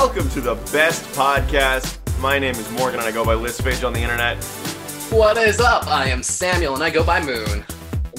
[0.00, 1.98] Welcome to the best podcast.
[2.20, 4.36] My name is Morgan and I go by Listpage on the internet.
[5.10, 5.88] What is up?
[5.88, 7.64] I am Samuel and I go by Moon.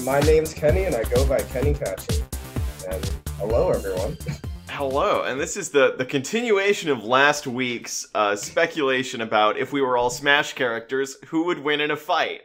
[0.04, 2.22] My name's Kenny and I go by Kenny Patchy.
[2.90, 4.18] And hello, everyone.
[4.68, 9.80] Hello, and this is the, the continuation of last week's uh, speculation about if we
[9.80, 12.42] were all Smash characters, who would win in a fight.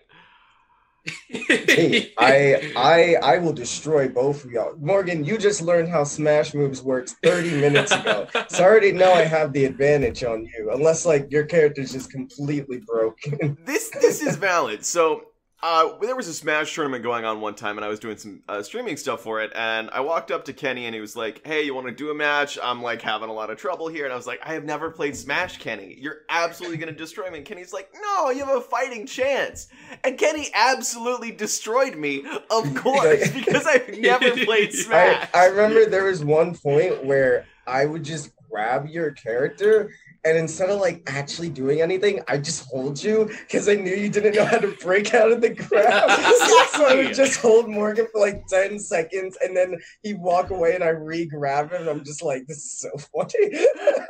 [1.27, 4.75] Hey, I I I will destroy both of y'all.
[4.79, 8.27] Morgan, you just learned how Smash Moves works 30 minutes ago.
[8.49, 12.11] So I already know I have the advantage on you, unless like your character's just
[12.11, 13.57] completely broken.
[13.65, 14.85] This this is valid.
[14.85, 15.23] So
[15.65, 18.43] uh, there was a Smash tournament going on one time, and I was doing some
[18.47, 19.51] uh, streaming stuff for it.
[19.55, 22.11] And I walked up to Kenny, and he was like, "Hey, you want to do
[22.11, 22.59] a match?
[22.61, 24.91] I'm like having a lot of trouble here." And I was like, "I have never
[24.91, 25.97] played Smash, Kenny.
[25.99, 29.67] You're absolutely gonna destroy me." And Kenny's like, "No, you have a fighting chance."
[30.03, 35.29] And Kenny absolutely destroyed me, of course, because I've never played I, Smash.
[35.33, 39.89] I remember there was one point where I would just grab your character
[40.25, 44.09] and instead of like actually doing anything, I just hold you because I knew you
[44.09, 46.09] didn't know how to break out of the grab.
[46.71, 50.73] so I would just hold Morgan for like 10 seconds and then he'd walk away
[50.75, 53.31] and I re-grab him and I'm just like, this is so funny.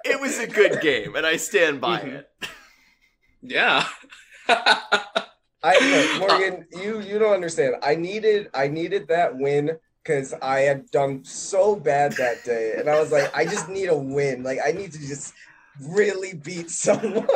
[0.05, 2.13] it was a good game, and I stand by Mhm.
[2.13, 2.29] it.
[3.41, 3.85] Yeah.
[4.47, 5.79] I
[6.19, 7.75] look, Morgan, you you don't understand.
[7.81, 12.87] I needed I needed that win because I had done so bad that day, and
[12.87, 14.43] I was like, I just need a win.
[14.43, 15.33] Like I need to just
[15.81, 17.27] really beat someone,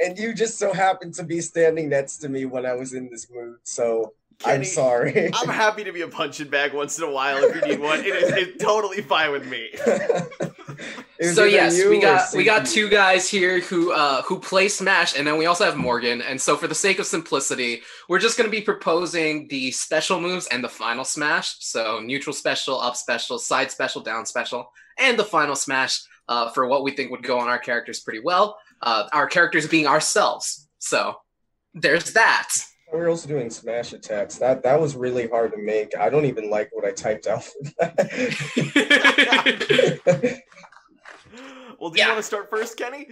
[0.00, 3.10] and you just so happened to be standing next to me when I was in
[3.10, 3.56] this mood.
[3.64, 4.12] So
[4.44, 5.30] I'm sorry.
[5.32, 8.00] I'm happy to be a punching bag once in a while if you need one.
[8.00, 9.70] It is it's totally fine with me.
[11.32, 15.26] So yes, we got we got two guys here who uh who play Smash, and
[15.26, 16.20] then we also have Morgan.
[16.20, 20.46] And so for the sake of simplicity, we're just gonna be proposing the special moves
[20.48, 21.56] and the final smash.
[21.60, 26.66] So neutral special, up special, side special, down special, and the final smash uh, for
[26.66, 28.58] what we think would go on our characters pretty well.
[28.82, 30.68] Uh, our characters being ourselves.
[30.78, 31.16] So
[31.74, 32.48] there's that.
[32.92, 34.36] We were also doing smash attacks.
[34.36, 35.96] That that was really hard to make.
[35.98, 37.48] I don't even like what I typed out.
[41.78, 43.06] Well, do you want to start first, Kenny?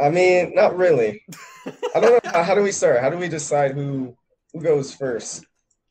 [0.00, 1.22] I mean, not really.
[1.94, 2.30] I don't know.
[2.30, 3.00] How, how do we start?
[3.00, 4.16] How do we decide who
[4.52, 5.44] who goes first?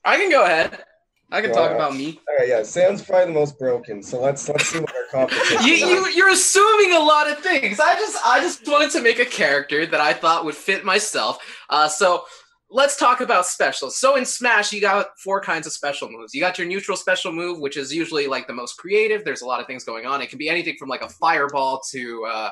[0.03, 0.83] I can go ahead.
[1.31, 2.19] I can talk about me.
[2.27, 2.63] All right, yeah.
[2.63, 4.03] Sam's probably the most broken.
[4.03, 5.65] So let's let's see what our competition.
[5.65, 7.79] you, you you're assuming a lot of things.
[7.79, 11.37] I just I just wanted to make a character that I thought would fit myself.
[11.69, 12.25] Uh, so
[12.69, 13.97] let's talk about specials.
[13.97, 16.33] So in Smash, you got four kinds of special moves.
[16.33, 19.23] You got your neutral special move, which is usually like the most creative.
[19.23, 20.21] There's a lot of things going on.
[20.21, 22.49] It can be anything from like a fireball to uh,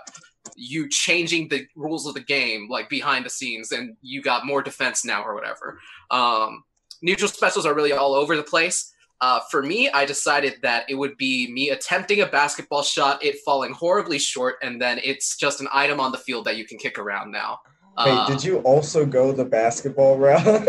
[0.55, 4.61] you changing the rules of the game, like behind the scenes, and you got more
[4.61, 5.79] defense now or whatever.
[6.11, 6.63] Um,
[7.01, 8.93] neutral specials are really all over the place.
[9.21, 13.35] Uh, for me, I decided that it would be me attempting a basketball shot, it
[13.43, 16.77] falling horribly short, and then it's just an item on the field that you can
[16.77, 17.59] kick around now.
[17.97, 20.45] Hey, Uh, did you also go the basketball route?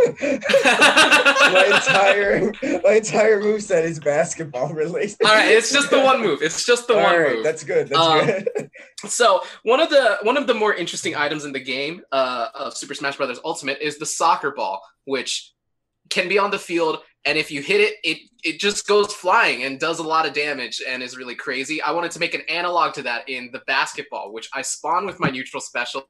[0.75, 2.53] my entire
[2.83, 5.17] my entire moveset is basketball related.
[5.25, 6.43] all right, it's just the one move.
[6.43, 7.45] It's just the All one right, move.
[7.45, 7.89] that's good.
[7.89, 8.49] That's Um, good.
[9.07, 12.77] So one of the one of the more interesting items in the game uh, of
[12.77, 13.41] Super Smash Bros.
[13.45, 15.53] Ultimate is the soccer ball, which
[16.10, 19.65] can be on the field, and if you hit it, it it just goes flying
[19.65, 21.81] and does a lot of damage and is really crazy.
[21.82, 25.21] I wanted to make an analog to that in the basketball, which I spawn with
[25.21, 26.04] my neutral special.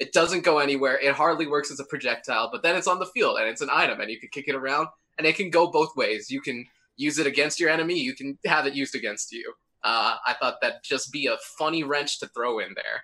[0.00, 0.98] It doesn't go anywhere.
[0.98, 3.70] It hardly works as a projectile, but then it's on the field and it's an
[3.72, 6.30] item, and you can kick it around, and it can go both ways.
[6.30, 7.98] You can use it against your enemy.
[7.98, 9.52] You can have it used against you.
[9.84, 13.02] Uh, I thought that'd just be a funny wrench to throw in there.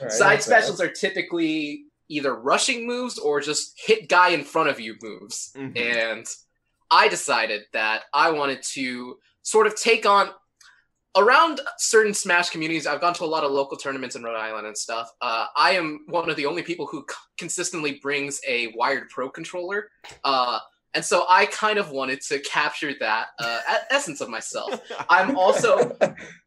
[0.00, 4.78] Right, Side specials are typically either rushing moves or just hit guy in front of
[4.80, 5.52] you moves.
[5.56, 5.76] Mhm.
[5.78, 6.26] And
[6.90, 10.30] I decided that I wanted to sort of take on
[11.16, 12.86] around certain Smash communities.
[12.86, 15.10] I've gone to a lot of local tournaments in Rhode Island and stuff.
[15.20, 19.30] Uh, I am one of the only people who c- consistently brings a wired pro
[19.30, 19.90] controller.
[20.24, 20.58] Uh,
[20.96, 23.60] and so I kind of wanted to capture that uh,
[23.90, 24.80] essence of myself.
[25.10, 25.94] I'm also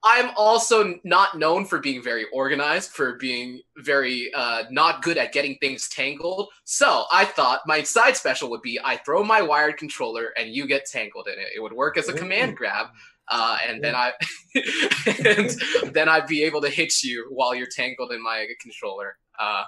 [0.03, 5.33] I'm also not known for being very organized, for being very uh, not good at
[5.33, 6.49] getting things tangled.
[6.63, 10.65] So I thought my side special would be I throw my wired controller and you
[10.65, 11.49] get tangled in it.
[11.55, 12.87] It would work as a command grab,
[13.27, 14.13] uh, and then I
[14.55, 19.15] and then I'd be able to hit you while you're tangled in my controller.
[19.37, 19.65] Uh,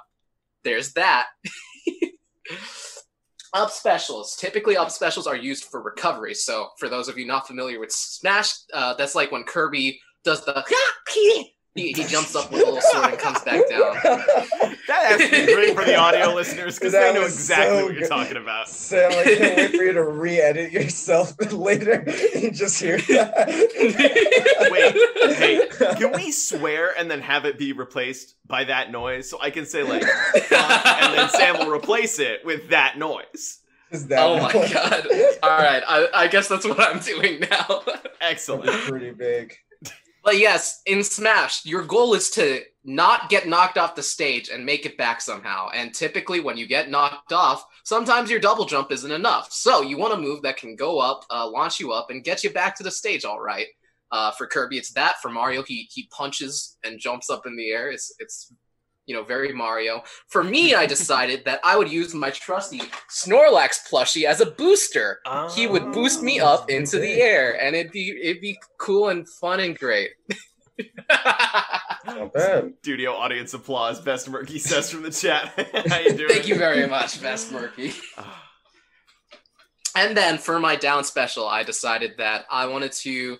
[0.63, 1.27] there's that.
[3.53, 4.36] Up specials.
[4.38, 6.33] Typically, up specials are used for recovery.
[6.33, 10.45] So, for those of you not familiar with Smash, uh, that's like when Kirby does
[10.45, 10.53] the
[11.75, 13.95] he, he jumps up with a little sword and comes back down.
[14.88, 17.85] That has to be great for the audio listeners because That they know exactly so
[17.85, 18.09] what you're good.
[18.09, 18.68] talking about.
[18.68, 22.03] Sam, I can't wait for you to re-edit yourself later.
[22.35, 23.47] You just hear that.
[24.71, 29.29] Wait, hey, Can we swear and then have it be replaced by that noise?
[29.29, 33.59] So I can say like, fuck, and then Sam will replace it with that noise.
[33.91, 34.74] That Oh my noise?
[34.74, 35.06] god.
[35.44, 37.83] All right, I, I guess that's what I'm doing now.
[38.19, 38.65] Excellent.
[38.65, 39.56] That's pretty big.
[40.23, 44.65] But yes, in Smash, your goal is to not get knocked off the stage and
[44.65, 45.69] make it back somehow.
[45.73, 49.51] And typically, when you get knocked off, sometimes your double jump isn't enough.
[49.51, 52.44] So you want a move that can go up, uh, launch you up, and get
[52.44, 53.25] you back to the stage.
[53.25, 53.68] All right.
[54.12, 55.21] Uh, for Kirby, it's that.
[55.21, 57.89] For Mario, he he punches and jumps up in the air.
[57.89, 58.53] It's it's
[59.11, 60.03] you know very Mario.
[60.27, 62.79] For me, I decided that I would use my trusty
[63.09, 65.19] Snorlax plushie as a booster.
[65.53, 69.27] He would boost me up into the air, and it'd be it'd be cool and
[69.27, 70.11] fun and great.
[72.05, 72.73] Not bad.
[72.81, 73.99] Studio audience applause.
[73.99, 75.51] Best Murky says from the chat.
[75.89, 76.29] How you doing?
[76.29, 77.93] Thank you very much, Best Murky.
[79.93, 83.37] And then for my down special, I decided that I wanted to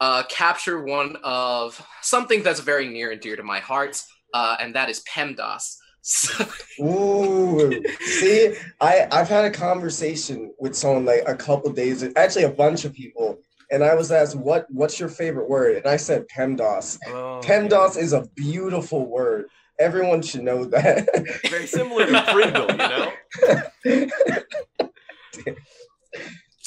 [0.00, 4.02] uh, capture one of something that's very near and dear to my heart,
[4.34, 5.76] uh, and that is PEMDAS.
[6.00, 6.46] So,
[6.80, 12.50] Ooh, see, I I've had a conversation with someone like a couple days, actually a
[12.50, 13.40] bunch of people,
[13.70, 16.98] and I was asked what what's your favorite word, and I said PEMDAS.
[17.08, 19.46] Oh, PEMDAS is a beautiful word.
[19.78, 21.08] Everyone should know that.
[21.48, 23.12] Very similar to Pringle, you know?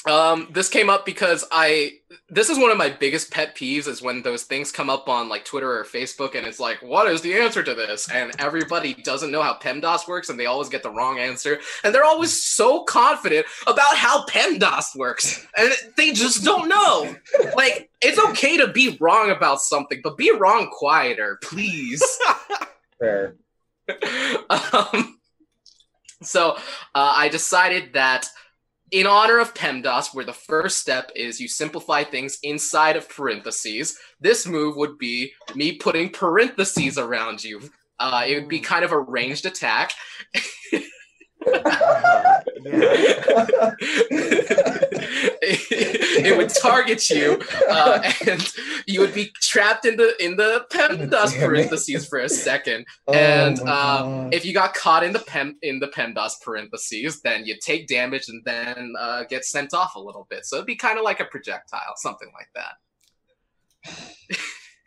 [0.12, 1.92] um, this came up because I.
[2.32, 5.28] This is one of my biggest pet peeves is when those things come up on
[5.28, 8.94] like Twitter or Facebook, and it's like, "What is the answer to this?" And everybody
[8.94, 12.32] doesn't know how PEMDAS works, and they always get the wrong answer, and they're always
[12.32, 17.14] so confident about how PEMDAS works, and they just don't know.
[17.54, 22.02] Like, it's okay to be wrong about something, but be wrong quieter, please.
[22.98, 23.36] Fair.
[24.48, 25.18] um,
[26.22, 26.52] so
[26.94, 28.26] uh, I decided that
[28.92, 33.98] in honor of PEMDAS, where the first step is you simplify things inside of parentheses,
[34.20, 37.70] this move would be me putting parentheses around you.
[37.98, 39.92] Uh, it would be kind of a ranged attack.
[45.42, 45.48] yeah.
[45.70, 48.52] it, it would target you, uh, and
[48.86, 52.86] you would be trapped in the in the PEMDAS Damn parentheses for a second.
[53.08, 57.20] Oh And, my um, If you got caught in the pem in the PEMDAS parentheses,
[57.22, 60.46] then you take damage and then uh, get sent off a little bit.
[60.46, 62.74] So it'd be kind of like a projectile, something like that.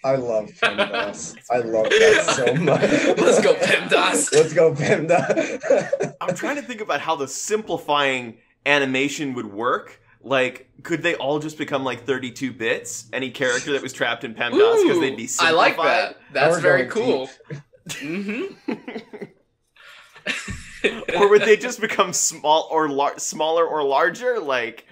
[0.06, 1.36] I love PEMDAS.
[1.51, 2.81] I love that so much.
[3.18, 4.31] Let's go, PEMDAS.
[4.31, 6.13] Let's go PEMDAS.
[6.22, 10.00] I'm trying to think about how the simplifying animation would work.
[10.25, 13.07] Like, could they all just become like 32 bits?
[13.13, 16.18] Any character that was trapped in PEMDAS because they'd be I like that.
[16.33, 17.30] That's very going cool.
[17.92, 18.45] hmm
[21.16, 24.39] or would they just become small or lar- smaller or larger?
[24.39, 24.88] Like,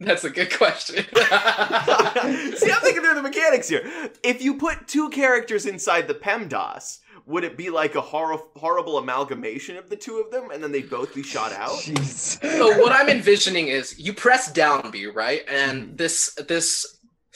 [0.00, 1.04] That's a good question.
[1.04, 3.82] see, I'm thinking through the mechanics here.
[4.22, 8.98] If you put two characters inside the PEMDAS, would it be like a hor- horrible
[8.98, 11.70] amalgamation of the two of them, and then they'd both be shot out?
[11.80, 12.40] Jeez.
[12.42, 15.42] so what I'm envisioning is you press down B, right?
[15.48, 15.96] And Mhm.
[15.96, 16.86] this this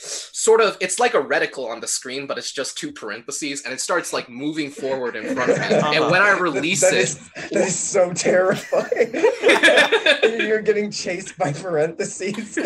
[0.01, 3.73] sort of it's like a reticle on the screen, but it's just two parentheses, and
[3.73, 5.65] it starts like moving forward in front of me.
[5.97, 9.11] And when I release That it, is- that is so terrifying.
[10.47, 12.57] You're getting chased by parentheses.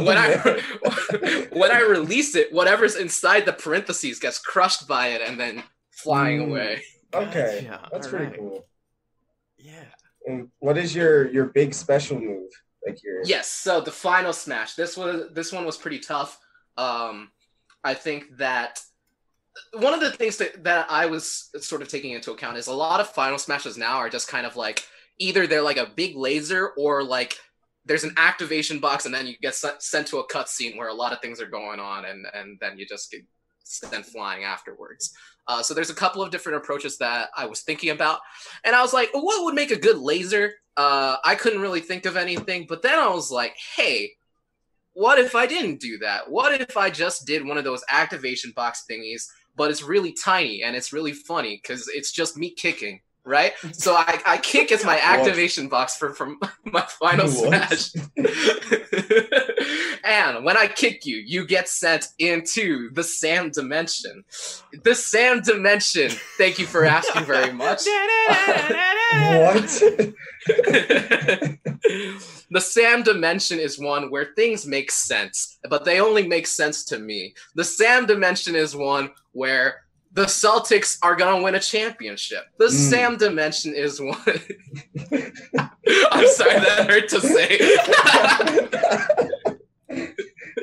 [0.04, 5.38] when I when I release it, whatever's inside the parentheses gets crushed by it and
[5.38, 6.48] then flying Mm.
[6.50, 6.82] away.
[7.14, 7.88] Okay, Gotcha.
[7.92, 8.38] that's All pretty right.
[8.38, 8.66] cool.
[9.58, 9.84] Yeah.
[10.26, 12.50] And what is your your big special move?
[12.86, 13.48] Like your Yes.
[13.48, 14.74] So the final smash.
[14.74, 16.38] This was this one was pretty tough.
[16.76, 17.30] Um,
[17.84, 18.80] I think that
[19.74, 22.72] one of the things that, that I was sort of taking into account is a
[22.74, 24.82] lot of final smashes now are just kind of like
[25.18, 27.38] either they're like a big laser or like
[27.84, 31.12] there's an activation box and then you get sent, to a cutscene where a lot
[31.12, 33.22] of things are going on and and then you just get
[33.64, 35.12] sent flying afterwards.
[35.48, 38.20] Uh, so there's a couple of different approaches that I was thinking about,
[38.64, 40.52] and I was like, what would make a good laser?
[40.76, 44.12] Uh, I couldn't really think of anything, but then I was like, hey,
[44.94, 46.30] what if I didn't do that?
[46.30, 49.24] What if I just did one of those activation box thingies,
[49.56, 53.52] but it's really tiny and it's really funny because it's just me kicking right?
[53.72, 57.78] So I, I kick as my activation box for from my final What?
[57.78, 57.92] smash.
[60.04, 64.24] and when I kick you, you get sent into the Sam dimension.
[64.82, 66.10] The Sam dimension.
[66.38, 67.82] Thank you for asking very much.
[69.12, 69.82] What?
[72.50, 76.98] the Sam dimension is one where things make sense, but they only make sense to
[76.98, 77.34] me.
[77.54, 79.82] The Sam dimension is one where
[80.14, 82.44] the Celtics are gonna win a championship.
[82.58, 82.70] The Mm.
[82.90, 84.16] Sam dimension is one.
[86.12, 87.58] I'm sorry, that hurt to say.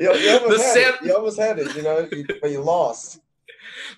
[0.00, 1.02] you, you almost The had Sam- it.
[1.06, 3.20] You almost had it, you know, you, but you lost.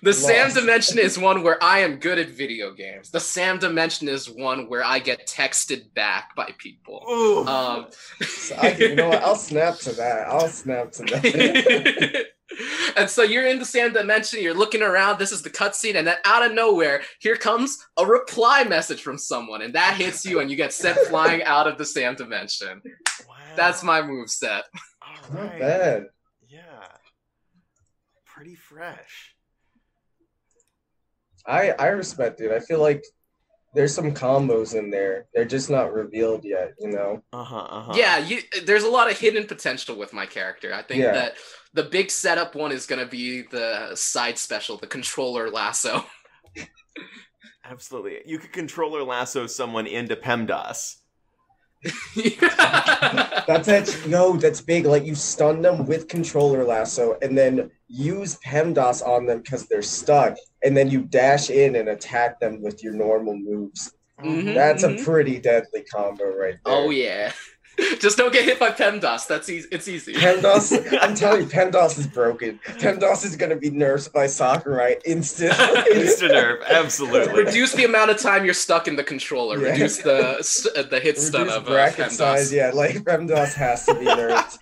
[0.01, 3.09] The Sam dimension is one where I am good at video games.
[3.09, 7.03] The Sam dimension is one where I get texted back by people.
[7.09, 7.45] Ooh.
[7.47, 7.87] Um,
[8.21, 9.23] So I, you know what?
[9.23, 10.27] I'll snap to that.
[10.27, 12.25] I'll snap to that.
[12.97, 16.05] and so you're in the Sam dimension, you're looking around, this is the cutscene, and
[16.07, 20.39] then out of nowhere, here comes a reply message from someone, and that hits you,
[20.39, 22.81] and you get sent flying out of the Sam dimension.
[23.27, 23.35] wow.
[23.55, 24.65] That's my move set.
[25.01, 26.05] All Not bad.
[26.47, 26.61] Yeah.
[28.25, 29.32] Pretty fresh.
[31.45, 32.51] I I respect it.
[32.51, 33.03] I feel like
[33.75, 35.25] there's some combos in there.
[35.33, 37.23] They're just not revealed yet, you know.
[37.33, 37.57] Uh huh.
[37.69, 37.93] Uh huh.
[37.95, 40.73] Yeah, you, there's a lot of hidden potential with my character.
[40.73, 41.11] I think Yeah.
[41.13, 41.33] that
[41.73, 46.05] the big setup one is going to be the side special, the controller lasso.
[47.65, 48.19] Absolutely.
[48.25, 50.97] You could controller lasso someone into PEMDAS.
[53.45, 54.85] That's actually no, that's big.
[54.85, 59.81] Like you stun them with controller lasso and then use PEMDAS on them because they're
[59.81, 63.93] stuck, and then you dash in and attack them with your normal moves.
[64.23, 65.01] Mhm, That's mhm.
[65.01, 66.73] a pretty deadly combo right there.
[66.73, 67.33] Oh yeah.
[67.99, 69.27] Just don't get hit by PEMDAS.
[69.27, 69.67] That's easy.
[69.71, 70.13] It's easy.
[70.13, 72.59] PEMDAS, I'm telling you, PEMDAS is broken.
[72.65, 75.83] PEMDAS is gonna be nerfed by Sakurai instantly.
[75.91, 76.63] Instant nerf.
[76.67, 77.43] Absolutely.
[77.43, 79.59] Reduce the amount of time you're stuck in the controller.
[79.59, 79.71] Yeah.
[79.71, 80.37] Reduce the
[80.75, 82.11] uh, the hit stun of uh, bracket PEMDAS.
[82.11, 84.57] size, yeah, like PEMDAS has to be nerfed.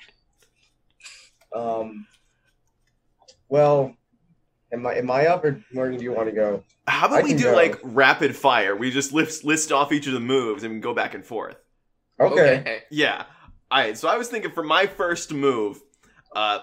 [1.56, 2.08] um,
[3.50, 3.94] well,
[4.72, 5.98] am I am I up or Morgan?
[5.98, 6.64] Do you want to go?
[6.88, 7.56] How I about we do go.
[7.56, 8.76] like rapid fire?
[8.76, 11.61] We just list list off each of the moves and go back and forth.
[12.22, 12.84] Okay.
[12.92, 13.26] Yeah.
[13.70, 13.98] All right.
[13.98, 15.80] So I was thinking for my first move,
[16.36, 16.60] uh,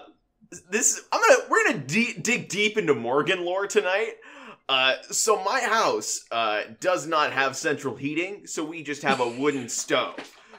[0.71, 4.13] this I'm gonna we're gonna de- dig deep into Morgan lore tonight.
[4.67, 9.27] Uh, so my house uh, does not have central heating, so we just have a
[9.27, 10.15] wooden stove.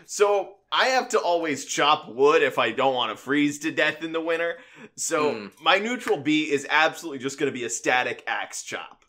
[0.06, 4.02] So I have to always chop wood if I don't want to freeze to death
[4.02, 4.56] in the winter.
[4.96, 5.46] So Hmm.
[5.62, 9.04] my neutral B is absolutely just going to be a static axe chop.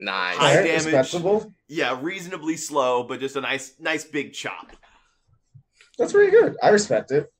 [0.00, 0.36] Nice.
[0.36, 1.44] High Alright, damage.
[1.68, 4.72] Yeah, reasonably slow, but just a nice, nice big chop.
[5.98, 6.56] That's pretty good.
[6.62, 7.30] I respect it.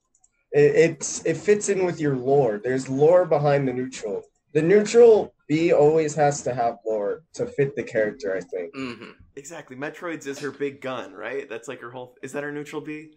[0.52, 0.74] it.
[0.90, 2.60] It's it fits in with your lore.
[2.62, 4.22] There's lore behind the neutral.
[4.52, 8.36] The neutral B always has to have lore to fit the character.
[8.36, 8.74] I think.
[8.74, 9.76] hmm Exactly.
[9.76, 11.48] Metroids is her big gun, right?
[11.48, 12.16] That's like her whole.
[12.22, 13.12] Is that her neutral B?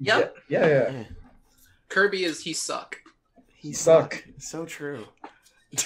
[0.00, 0.36] Yep.
[0.48, 0.92] Yeah, yeah.
[0.92, 1.04] yeah.
[1.88, 2.96] Kirby is he suck.
[3.46, 4.24] He Suck.
[4.38, 5.06] So true.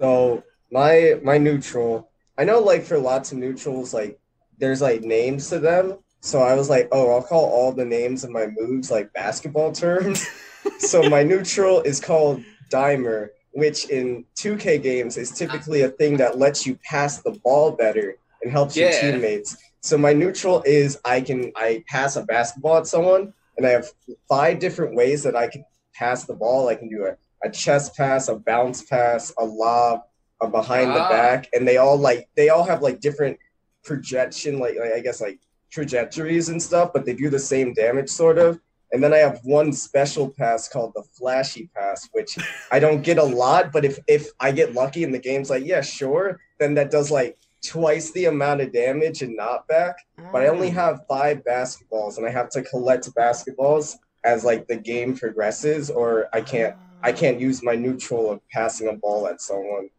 [0.00, 0.42] So
[0.72, 4.18] my my neutral, I know like for lots of neutrals, like
[4.58, 5.98] there's like names to them.
[6.20, 9.72] So I was like, oh, I'll call all the names of my moves like basketball
[9.72, 10.26] terms.
[10.78, 16.38] so my neutral is called Dimer, which in 2K games is typically a thing that
[16.38, 19.56] lets you pass the ball better and helps your teammates.
[19.80, 23.88] So my neutral is I can I pass a basketball at someone, and I have
[24.28, 26.68] five different ways that I can pass the ball.
[26.68, 30.02] I can do a, a chest pass, a bounce pass, a lob,
[30.42, 31.08] a behind the Ah.
[31.08, 33.38] back, and they all like they all have like different
[33.84, 35.38] projection, like, like I guess like
[35.70, 38.60] trajectories and stuff, but they do the same damage sort of.
[38.92, 42.36] And then I have one special pass called the flashy pass, which
[42.72, 45.64] I don't get a lot, but if if I get lucky and the game's like,
[45.64, 49.96] yeah, sure, then that does like twice the amount of damage and not back.
[50.32, 50.72] But I only ah.
[50.72, 56.28] have five basketballs and I have to collect basketballs as like the game progresses, or
[56.32, 57.16] I can't I ah.
[57.16, 59.90] can't use my neutral of passing a ball at someone.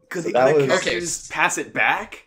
[0.00, 1.00] Because So the other was- characters Okay.
[1.00, 2.25] just pass it back.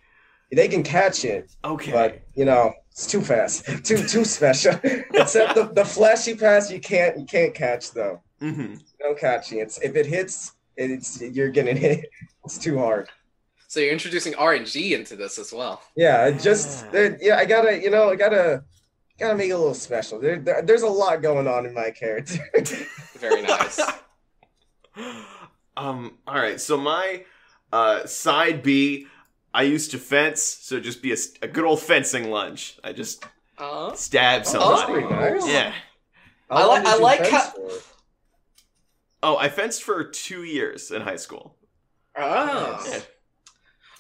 [0.51, 1.91] They can catch it, Okay.
[1.91, 4.73] but you know it's too fast, too too special.
[5.13, 8.21] Except the, the flashy pass, you can't you can't catch though.
[8.39, 9.59] hmm No catching.
[9.59, 12.09] It's if it hits, it's you're getting hit.
[12.45, 13.09] It's too hard.
[13.67, 15.83] So you're introducing RNG into this as well.
[15.95, 17.09] Yeah, just Ah.
[17.21, 17.37] yeah.
[17.37, 18.63] I gotta you know I gotta
[19.19, 20.19] gotta make it a little special.
[20.19, 22.39] There, there- there's a lot going on in my character.
[23.19, 23.79] Very nice.
[25.77, 26.17] um.
[26.27, 26.59] All right.
[26.59, 27.23] So my
[27.71, 29.05] uh, side B,
[29.59, 31.11] I used to fence, so just be
[31.41, 32.77] a good old fencing lunge.
[32.81, 33.25] I just
[33.57, 34.71] Uh, stab Oh, somebody.
[34.71, 35.07] that's pretty
[35.39, 35.47] nice.
[35.47, 35.73] Yeah.
[36.49, 37.53] How I long like- I like fence how-
[39.21, 41.57] Oh, I fenced for two years in high school.
[42.15, 42.85] oh.
[42.89, 42.99] Yeah.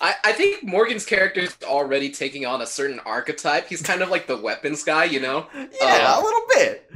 [0.01, 3.67] I, I think Morgan's character is already taking on a certain archetype.
[3.67, 5.47] He's kind of like the weapons guy, you know?
[5.53, 6.89] Yeah, Uh, a little bit.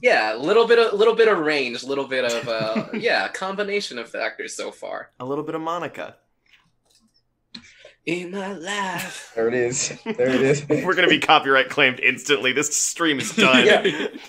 [0.00, 3.26] Yeah, a little bit of little bit of range, a little bit of uh yeah,
[3.26, 5.10] a combination of factors so far.
[5.20, 6.16] A little bit of Monica.
[8.06, 9.32] In my life.
[9.34, 9.88] There it is.
[10.04, 10.64] There it is.
[10.68, 12.52] We're gonna be copyright claimed instantly.
[12.52, 13.66] This stream is done.
[13.66, 13.82] Yeah.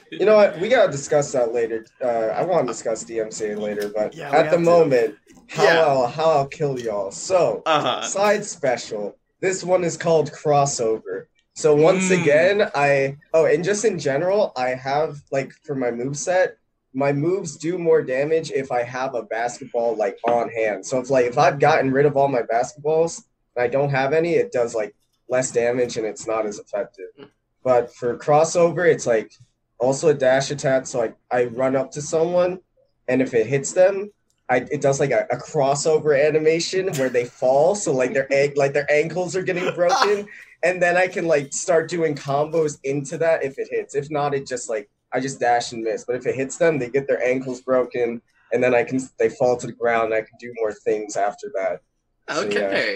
[0.09, 0.59] You know what?
[0.59, 1.85] We gotta discuss that later.
[2.03, 4.63] Uh, I want to discuss DMCA later, but Yeah, at the to.
[4.63, 5.15] moment,
[5.47, 5.85] how Yeah.
[5.85, 7.11] I'll how I'll kill y'all.
[7.11, 8.01] So Uh-huh.
[8.01, 9.15] side special.
[9.41, 11.25] This one is called crossover.
[11.53, 12.21] So once Mm.
[12.23, 16.57] again, I oh, and just in general, I have like for my move set,
[16.95, 20.83] my moves do more damage if I have a basketball like on hand.
[20.83, 23.21] So if like if I've gotten rid of all my basketballs
[23.57, 24.95] and I don't have any, it does like
[25.27, 27.07] less damage and it's not as effective.
[27.17, 27.25] Hmm.
[27.63, 29.33] But for crossover, it's like
[29.79, 30.87] also a dash attack.
[30.87, 32.59] So I, I run up to someone
[33.07, 34.11] and if it hits them,
[34.49, 37.75] I, it does like a, a crossover animation where they fall.
[37.75, 40.27] So like their egg, like their ankles are getting broken.
[40.63, 43.95] and then I can like start doing combos into that if it hits.
[43.95, 46.05] If not, it just like I just dash and miss.
[46.05, 48.21] But if it hits them, they get their ankles broken,
[48.53, 50.05] and then I can they fall to the ground.
[50.05, 51.81] And I can do more things after that.
[52.29, 52.95] So, yeah.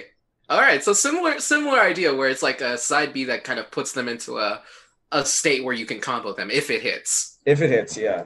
[0.52, 0.60] Okay.
[0.60, 0.84] All right.
[0.84, 4.08] So similar similar idea where it's like a side B that kind of puts them
[4.08, 4.62] into a
[5.12, 7.38] a state where you can combo them if it hits.
[7.46, 8.26] If it hits, yeah.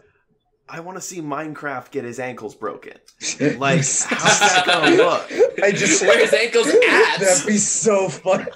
[0.68, 2.94] I want to see Minecraft get his ankles broken.
[3.40, 5.32] Like, how's that gonna look?
[5.64, 7.18] I just Where his ankles at?
[7.20, 8.48] That'd be so fun.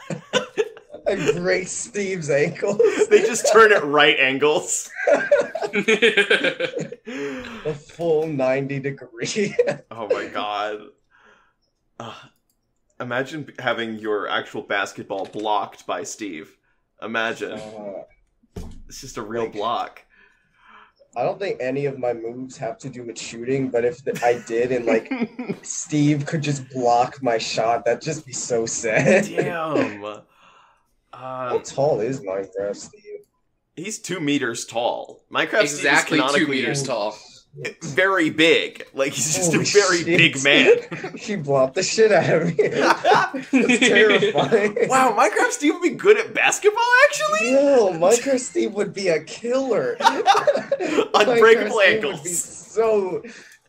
[1.07, 2.79] I break Steve's ankles.
[3.09, 4.91] They just turn at right angles.
[7.65, 9.55] a full ninety degree.
[9.89, 10.79] Oh my god.
[11.99, 12.13] Uh,
[12.99, 16.55] imagine having your actual basketball blocked by Steve.
[17.01, 17.53] Imagine.
[17.53, 18.03] Uh,
[18.87, 20.01] It's just a real like- block.
[21.17, 24.21] I don't think any of my moves have to do with shooting, but if th-
[24.21, 25.11] I did and like
[25.63, 29.25] Steve could just block my shot, that'd just be so sad.
[29.25, 30.01] Damn.
[31.13, 33.03] How Um, tall is Minecraft Steve?
[33.75, 35.23] he's two meters tall.
[35.33, 37.17] Minecraft exactly Steve is two meters tall.
[37.81, 38.85] Very big.
[38.93, 40.05] Like he's just Holy a very shit.
[40.17, 41.15] big man.
[41.17, 42.67] he blocked the shit out of me.
[42.69, 44.77] That's terrifying.
[44.87, 47.51] wow, Minecraft Steve would be good at basketball actually?
[47.51, 49.97] Yo, Minecraft Steve would be a killer.
[49.99, 52.21] Unbreakable Minecraft Steve would ankles.
[52.23, 53.23] be so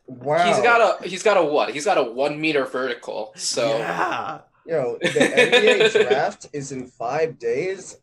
[0.07, 0.47] wow.
[0.47, 1.73] He's got a he's got a what?
[1.73, 3.33] He's got a one meter vertical.
[3.35, 4.41] So Yeah.
[4.67, 7.97] Yo, the NBA draft is in five days.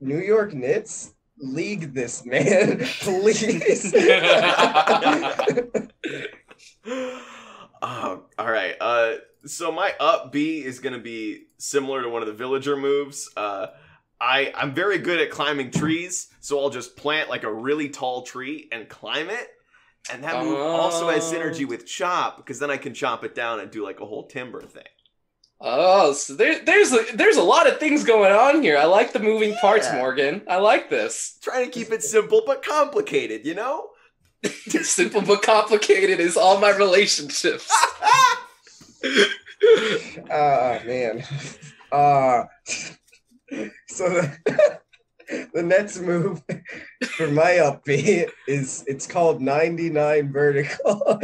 [0.00, 3.92] New York Knicks league this man, please.
[7.82, 8.74] oh, all right.
[8.80, 9.14] Uh,
[9.46, 13.30] so my up B is gonna be similar to one of the villager moves.
[13.36, 13.66] Uh,
[14.20, 18.22] I I'm very good at climbing trees, so I'll just plant like a really tall
[18.22, 19.48] tree and climb it.
[20.12, 21.36] And that move also has Oh.
[21.36, 24.26] synergy with chop because then I can chop it down and do like a whole
[24.28, 24.82] timber thing.
[25.60, 28.76] Oh, so there, there's a, there's a lot of things going on here.
[28.76, 30.42] I like the moving parts, Morgan.
[30.48, 31.38] I like this.
[31.42, 33.90] Trying to keep it simple but complicated, you know?
[34.82, 37.70] Simple but complicated is all my relationships.
[40.30, 41.24] Ah man.
[41.90, 42.44] Uh
[43.88, 44.78] so the,
[45.54, 46.42] the next move
[47.16, 51.18] for my up B is it's called 99 vertical.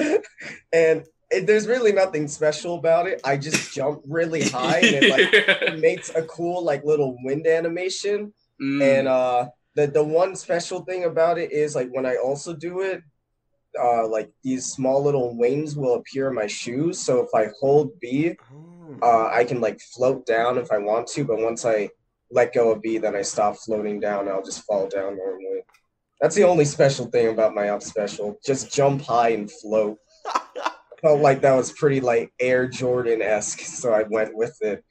[0.73, 3.21] and it, there's really nothing special about it.
[3.25, 7.47] I just jump really high and it like it makes a cool like little wind
[7.47, 8.33] animation.
[8.61, 8.83] Mm.
[8.83, 12.81] And uh the the one special thing about it is like when I also do
[12.81, 13.03] it,
[13.81, 16.99] uh like these small little wings will appear in my shoes.
[16.99, 18.37] So if I hold B,
[19.03, 21.89] uh I can like float down if I want to, but once I
[22.33, 24.29] let go of B, then I stop floating down.
[24.29, 25.63] I'll just fall down normally.
[26.21, 28.39] That's the only special thing about my up special.
[28.45, 29.99] Just jump high and float.
[31.03, 34.85] Felt like that was pretty like Air Jordan esque, so I went with it.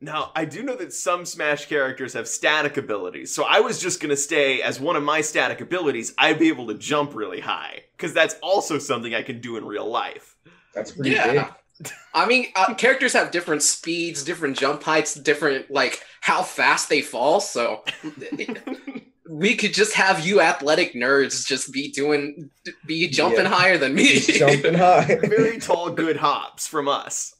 [0.00, 4.00] Now, I do know that some Smash characters have static abilities, so I was just
[4.00, 7.84] gonna stay as one of my static abilities, I'd be able to jump really high.
[7.96, 10.36] Because that's also something I can do in real life.
[10.74, 11.32] That's pretty yeah.
[11.32, 11.92] big.
[12.14, 17.02] I mean, uh, characters have different speeds, different jump heights, different like how fast they
[17.02, 17.40] fall.
[17.40, 17.84] So
[19.28, 22.50] we could just have you athletic nerds just be doing,
[22.86, 23.48] be jumping Yeah.
[23.50, 24.20] higher than me.
[24.20, 25.04] Just jumping high.
[25.22, 27.34] Very tall, good hops from us.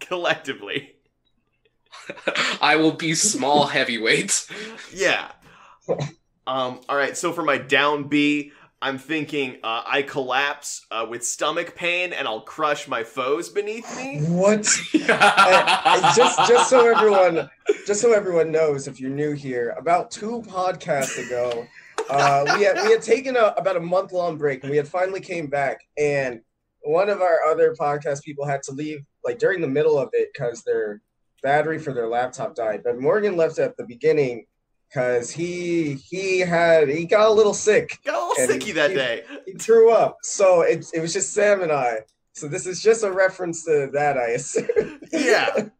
[0.00, 0.96] Collectively.
[2.60, 4.50] I will be small heavyweights.
[4.92, 5.30] Yeah.
[6.46, 11.74] Um, alright, so for my down B, I'm thinking uh, I collapse uh, with stomach
[11.76, 14.20] pain and I'll crush my foes beneath me.
[14.22, 14.66] What?
[14.94, 17.50] I- I- just just so everyone
[17.86, 21.66] just so everyone knows if you're new here about two podcasts ago
[22.08, 24.88] uh, we had we had taken a, about a month long break and we had
[24.88, 26.40] finally came back and
[26.82, 30.30] one of our other podcast people had to leave like during the middle of it
[30.32, 31.02] because their
[31.42, 34.46] battery for their laptop died, but Morgan left at the beginning
[34.90, 37.98] because he he had he got a little sick.
[38.04, 39.22] Got a little And sicky that he- day.
[39.46, 42.00] He threw up, so it it was just Sam and I.
[42.32, 45.00] So this is just a reference to that, I assume.
[45.12, 45.68] Yeah.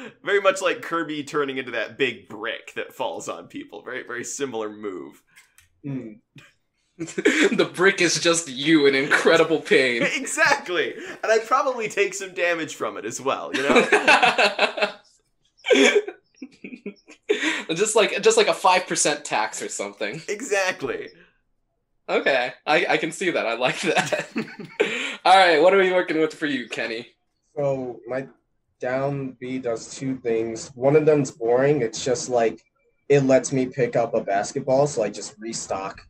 [0.24, 3.82] very much like Kirby turning into that big brick that falls on people.
[3.82, 5.22] Very, very similar move.
[5.84, 6.12] Hmm.
[6.98, 10.02] the brick is just you in incredible pain.
[10.02, 10.94] exactly.
[10.94, 14.90] And I'd probably take some damage from it as well, you know?
[17.74, 20.20] Just like just like a five percent tax or something.
[20.28, 21.08] exactly.
[22.08, 23.46] Okay, I, I can see that.
[23.46, 24.28] I like that.
[25.24, 27.06] All right, what are we working with for you, Kenny?
[27.56, 28.26] So my
[28.80, 30.68] down B does two things.
[30.74, 31.82] One of them's boring.
[31.82, 32.60] It's just like
[33.08, 36.00] it lets me pick up a basketball, so I just restock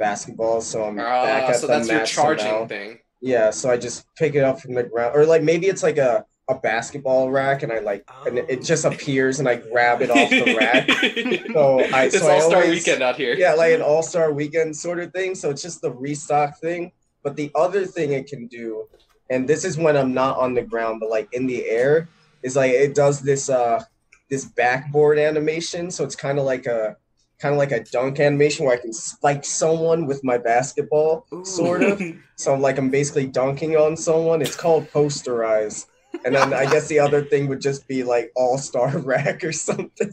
[0.00, 0.62] basketballs.
[0.62, 2.68] So I'm back Ah, at so the that's your charging amount.
[2.70, 2.98] thing.
[3.20, 5.98] Yeah, so I just pick it up from the ground, or like maybe it's like
[5.98, 10.02] a a basketball rack, and I like and it, it just appears, and I grab
[10.02, 10.88] it off the rack.
[11.52, 13.34] So I it's so All Star always- Weekend out here.
[13.34, 15.34] Yeah, like an all star weekend sort of thing.
[15.34, 16.92] So it's just the restock thing.
[17.22, 18.88] But the other thing it can do,
[19.30, 22.08] and this is when I'm not on the ground, but like in the air,
[22.42, 23.84] is like it does this uh
[24.30, 25.90] this backboard animation.
[25.90, 26.96] So it's kind of like a
[27.38, 31.82] kind of like a dunk animation where I can spike someone with my basketball, sort
[31.82, 32.00] of.
[32.36, 34.42] So I'm like I'm basically dunking on someone.
[34.42, 35.86] It's called posterize.
[36.24, 39.52] And then I guess the other thing would just be like all star rack or
[39.52, 40.12] something.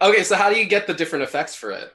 [0.00, 1.92] Okay, so how do you get the different effects for it?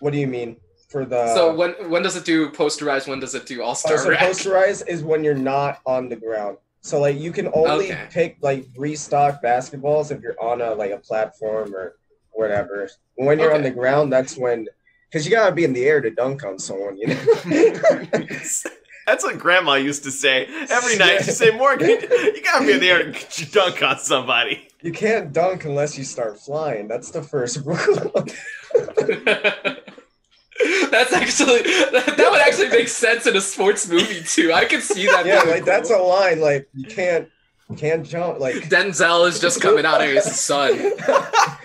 [0.00, 0.56] what do you mean?
[0.88, 3.06] For the so when when does it do posterize?
[3.06, 4.18] When does it do All Oh, Star so Rack?
[4.20, 6.56] posterize is when you're not on the ground.
[6.80, 8.08] So like you can only Okay.
[8.10, 11.96] pick like restock basketballs if you're on a like a platform or
[12.32, 12.88] whatever.
[13.16, 14.66] When you're on the ground, that's when
[15.10, 17.20] because you gotta be in the air to dunk on someone, you know.
[19.06, 21.24] That's what Grandma used to say every night.
[21.24, 24.68] She'd say, Morgan, you gotta be in the air to dunk on somebody.
[24.82, 26.86] you can't dunk unless you start flying.
[26.88, 27.76] That's the first rule.
[30.90, 34.52] That's actually that, that would actually make sense in a sports movie too.
[34.52, 35.24] I could see that.
[35.24, 36.40] yeah, being like that's a line.
[36.40, 37.30] Like you can't you
[37.76, 38.40] can't jump.
[38.40, 40.76] Like Denzel is just coming out of his son.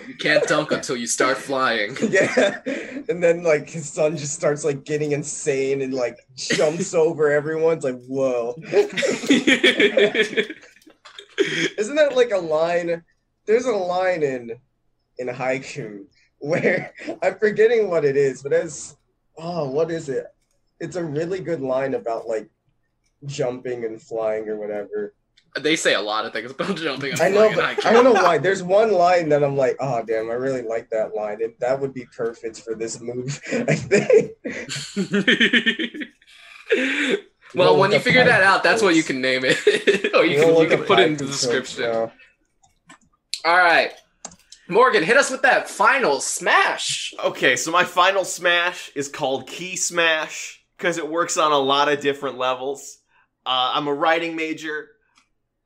[0.06, 1.96] You can't dunk until you start flying.
[2.08, 2.60] Yeah,
[3.08, 7.76] and then like his son just starts like getting insane and like jumps over everyone.
[7.76, 8.54] It's like whoa.
[11.78, 13.02] Isn't that like a line?
[13.46, 14.52] There's a line in
[15.18, 16.04] in Haikyuu
[16.38, 16.92] where
[17.22, 18.96] I'm forgetting what it is, but it's
[19.36, 20.26] oh, what is it?
[20.80, 22.48] It's a really good line about like
[23.24, 25.14] jumping and flying or whatever.
[25.60, 27.12] They say a lot of things about jumping.
[27.12, 28.38] and I know, flying, but and I don't know why.
[28.46, 31.40] There's one line that I'm like, oh damn, I really like that line.
[31.40, 33.40] It, that would be perfect for this move.
[33.52, 34.32] I think.
[37.54, 40.38] well, Go when you figure that out, that's what you can name it, or you
[40.40, 41.84] Go can you can put it in the description.
[41.84, 42.12] now.
[43.44, 43.92] All right,
[44.68, 47.14] Morgan, hit us with that final smash.
[47.24, 51.88] Okay, so my final smash is called Key Smash because it works on a lot
[51.88, 52.98] of different levels.
[53.46, 54.88] Uh, I'm a writing major.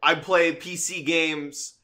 [0.03, 1.75] I play PC games.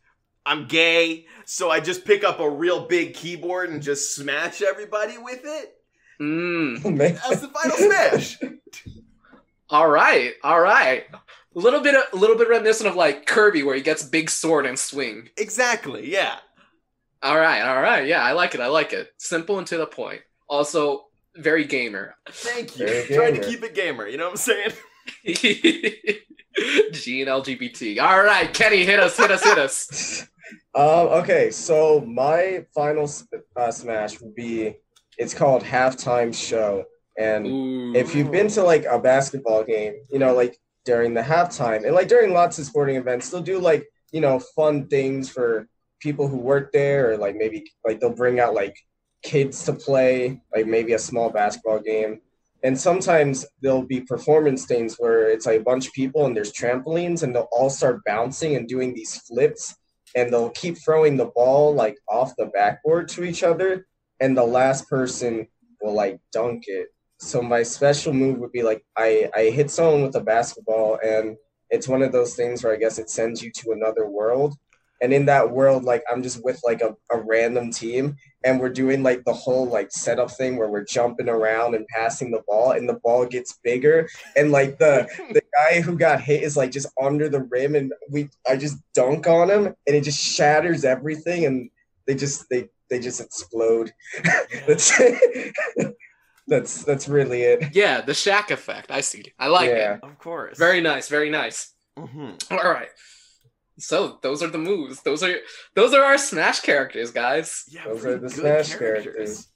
[0.44, 5.18] I'm gay, so I just pick up a real big keyboard and just smash everybody
[5.18, 5.76] with it.
[6.20, 6.85] Mm.
[6.96, 7.14] Man.
[7.14, 8.38] That's the final smash.
[9.68, 11.07] All right, all right.
[11.12, 14.64] A little bit, a little bit reminiscent of like Kirby, where he gets big sword
[14.64, 15.29] and swing.
[15.37, 16.37] Exactly, yeah.
[17.20, 18.07] All right, all right.
[18.07, 18.61] Yeah, I like it.
[18.61, 19.09] I like it.
[19.16, 20.20] Simple and to the point.
[20.48, 22.14] Also, very gamer.
[22.31, 22.87] Thank you.
[22.87, 24.72] Very Trying to keep it gamer, you know what I'm
[25.24, 26.12] saying?
[26.92, 28.00] G and LGBT.
[28.00, 30.28] All right, Kenny, hit us, hit us, hit us.
[30.76, 33.10] Um, okay, so my final
[33.56, 34.76] uh, smash would be
[35.18, 36.84] it's called halftime show,
[37.18, 37.94] and Ooh.
[37.94, 41.94] if you've been to like a basketball game, you know, like during the halftime and
[41.94, 45.66] like during lots of sporting events, they'll do like you know fun things for
[45.98, 48.76] people who work there, or like maybe like they'll bring out like
[49.22, 52.20] kids to play, like maybe a small basketball game.
[52.66, 56.52] And sometimes there'll be performance things where it's like a bunch of people and there's
[56.52, 59.76] trampolines and they'll all start bouncing and doing these flips
[60.16, 63.87] and they'll keep throwing the ball like off the backboard to each other
[64.18, 65.46] and the last person
[65.81, 66.88] will like dunk it.
[67.20, 71.37] So my special move would be like i i hit someone with a basketball and
[71.70, 74.57] it's one of those things where i guess it sends you to another world
[75.02, 78.68] and in that world like i'm just with like a, a random team and we're
[78.68, 82.72] doing like the whole like setup thing where we're jumping around and passing the ball
[82.72, 86.70] and the ball gets bigger and like the the guy who got hit is like
[86.70, 90.85] just under the rim and we I just dunk on him and it just shatters
[90.85, 91.70] everything and
[92.06, 93.90] they just they they just explode.
[94.68, 94.92] that's
[96.46, 97.74] that's that's really it.
[97.74, 98.90] yeah, the Shaq effect.
[98.92, 99.32] I see.
[99.38, 99.94] I like Yeah.
[99.94, 100.00] it.
[100.04, 100.56] Of course.
[100.56, 101.72] Very nice, very nice.
[101.98, 102.40] Mhm.
[102.52, 102.88] All right.
[103.78, 105.02] So those are the moves.
[105.02, 105.36] Those are
[105.74, 107.64] those are our Smash characters, guys.
[107.68, 109.48] Yeah, Those are the Smash characters.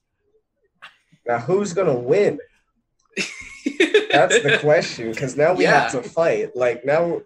[1.27, 2.39] Now who's gonna win?
[4.11, 5.11] That's the question.
[5.11, 6.57] Because now we have to fight.
[6.57, 7.23] Like now,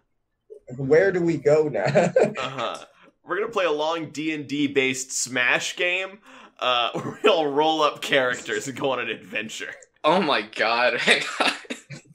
[0.76, 1.84] where do we go now?
[2.38, 2.78] Uh-huh.
[3.26, 6.18] We're gonna play a long D and D based Smash game.
[6.60, 9.72] Uh, where we all roll up characters and go on an adventure.
[10.04, 11.00] Oh my god.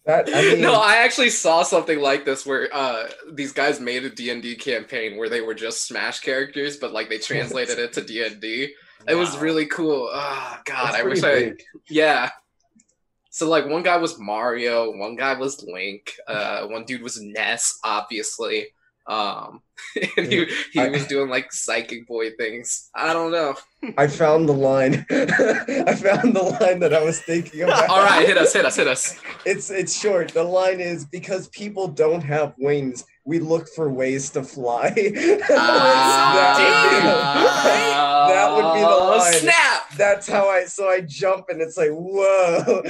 [0.09, 4.03] That I mean, no, I actually saw something like this where uh, these guys made
[4.05, 8.01] a D&D campaign where they were just Smash characters, but like they translated it to
[8.01, 8.73] D&D.
[9.07, 10.09] It was really cool.
[10.11, 12.31] Oh god, I wish pretty I yeah.
[13.29, 17.77] So like one guy was Mario, one guy was Link, uh, one dude was Ness,
[17.83, 18.69] obviously.
[19.09, 19.61] Um,
[20.17, 22.89] and he, he I- was doing like psychic boy things.
[22.95, 23.55] I don't know.
[23.97, 25.05] I found the line.
[25.09, 27.89] I found the line that I was thinking about.
[27.89, 29.19] All right, hit us, hit us, hit us.
[29.45, 30.31] It's it's short.
[30.33, 34.93] The line is because people don't have wings, we look for ways to fly.
[35.51, 39.33] Ah, that would be the line.
[39.33, 39.89] Snap!
[39.97, 42.83] That's how I so I jump and it's like whoa,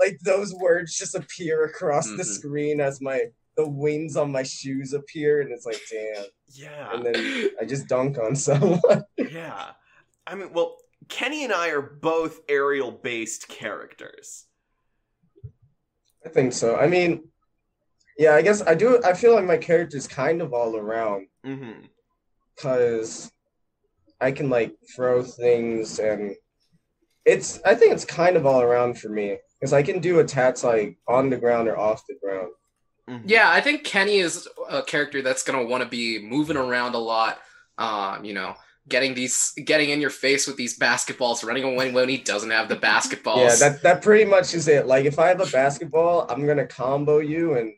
[0.00, 2.24] like those words just appear across the Mhm.
[2.24, 3.20] screen as my
[3.56, 7.86] the wings on my shoes appear and it's like damn, Yeah, and then I just
[7.88, 9.04] dunk on someone.
[9.18, 9.70] yeah.
[10.26, 10.76] I mean, well,
[11.08, 14.46] Kenny and I are both aerial based characters.
[16.24, 16.76] I think so.
[16.76, 17.24] I mean,
[18.16, 19.00] yeah, I guess I do.
[19.04, 21.86] I feel like my character is kind of all around Mm-hmm.
[22.54, 23.32] because
[24.20, 26.36] I can like throw things and
[27.24, 27.60] it's.
[27.64, 30.96] I think it's kind of all around for me because I can do attacks like
[31.08, 32.52] on the ground or off the ground.
[33.08, 33.28] Mm-hmm.
[33.28, 36.98] Yeah, I think Kenny is a character that's gonna want to be moving around a
[36.98, 37.38] lot.
[37.78, 38.54] Um, you know,
[38.88, 42.68] getting these, getting in your face with these basketballs, running away when he doesn't have
[42.68, 43.60] the basketballs.
[43.60, 44.86] Yeah, that that pretty much is it.
[44.86, 47.72] Like if I have a basketball, I'm gonna combo you and.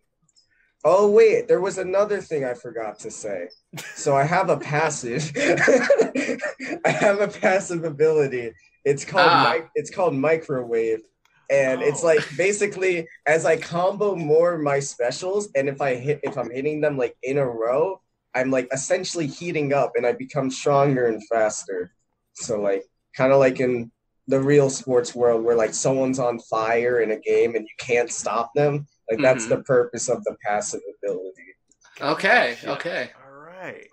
[0.87, 3.49] Oh wait, there was another thing I forgot to say.
[3.95, 5.33] So I have a passive.
[5.37, 8.53] I have a passive ability.
[8.85, 9.53] It's called Ah.
[9.55, 11.01] mic- it's called microwave.
[11.51, 12.07] And it's Oh.
[12.07, 16.81] like basically as I combo more my specials, and if I hit if I'm hitting
[16.81, 18.01] them like in a row,
[18.35, 21.93] I'm like essentially heating up and I become stronger and faster.
[22.35, 22.85] So like
[23.17, 23.91] kind of like in
[24.27, 28.11] the real sports world where like someone's on fire in a game and you can't
[28.11, 28.87] stop them.
[29.11, 29.49] Like that's Mm-hmm.
[29.49, 31.31] the purpose of the passive ability.
[32.01, 33.11] okay, okay.
[33.25, 33.89] All right.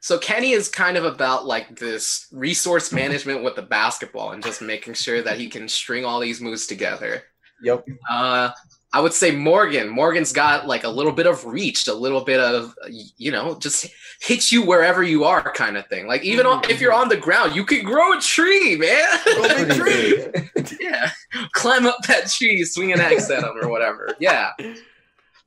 [0.00, 4.62] So Kenny is kind of about like this resource management with the basketball and just
[4.62, 7.24] making sure that he can string all these moves together.
[7.62, 7.84] Yep.
[8.08, 8.50] Uh,
[8.92, 9.88] I would say Morgan.
[9.88, 13.88] Morgan's got like a little bit of reach, a little bit of you know, just
[14.20, 16.06] hit you wherever you are, kind of thing.
[16.06, 19.18] Like even on, if you're on the ground, you could grow a tree, man.
[19.24, 20.76] Grow a tree.
[20.80, 21.10] yeah,
[21.52, 24.14] climb up that tree, swing an axe at him or whatever.
[24.18, 24.52] Yeah.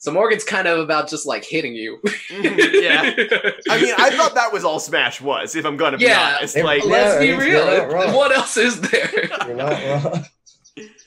[0.01, 1.99] So Morgan's kind of about just like hitting you.
[2.31, 3.01] Mhm, yeah.
[3.69, 5.55] I mean, I thought that was all Smash was.
[5.55, 6.37] If I'm gonna be Yeah.
[6.37, 7.87] honest, It- like, Yeah, Let's be real.
[8.15, 9.11] What else is there?
[9.47, 10.25] You're not wrong.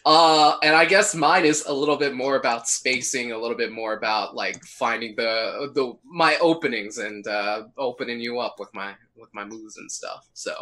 [0.07, 3.73] Uh, and I guess mine is a little bit more about spacing, a little bit
[3.73, 8.93] more about like finding the the my openings and uh, opening you up with my
[9.17, 10.29] with my moves and stuff.
[10.35, 10.53] So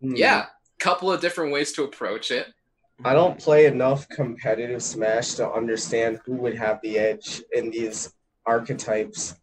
[0.00, 0.14] Hmm.
[0.14, 0.46] yeah,
[0.78, 2.46] couple of different ways to approach it.
[3.04, 8.12] I don't play enough competitive Smash to understand who would have the edge in these
[8.46, 9.34] archetypes.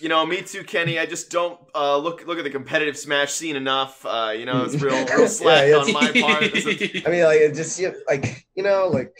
[0.00, 0.98] You know, me too, Kenny.
[0.98, 4.04] I just don't uh, look look at the competitive Smash scene enough.
[4.04, 6.42] Uh, you know, it's real real slack Yeah, on my part.
[6.54, 6.66] Is-
[7.06, 9.14] I mean, like it just you like you know, like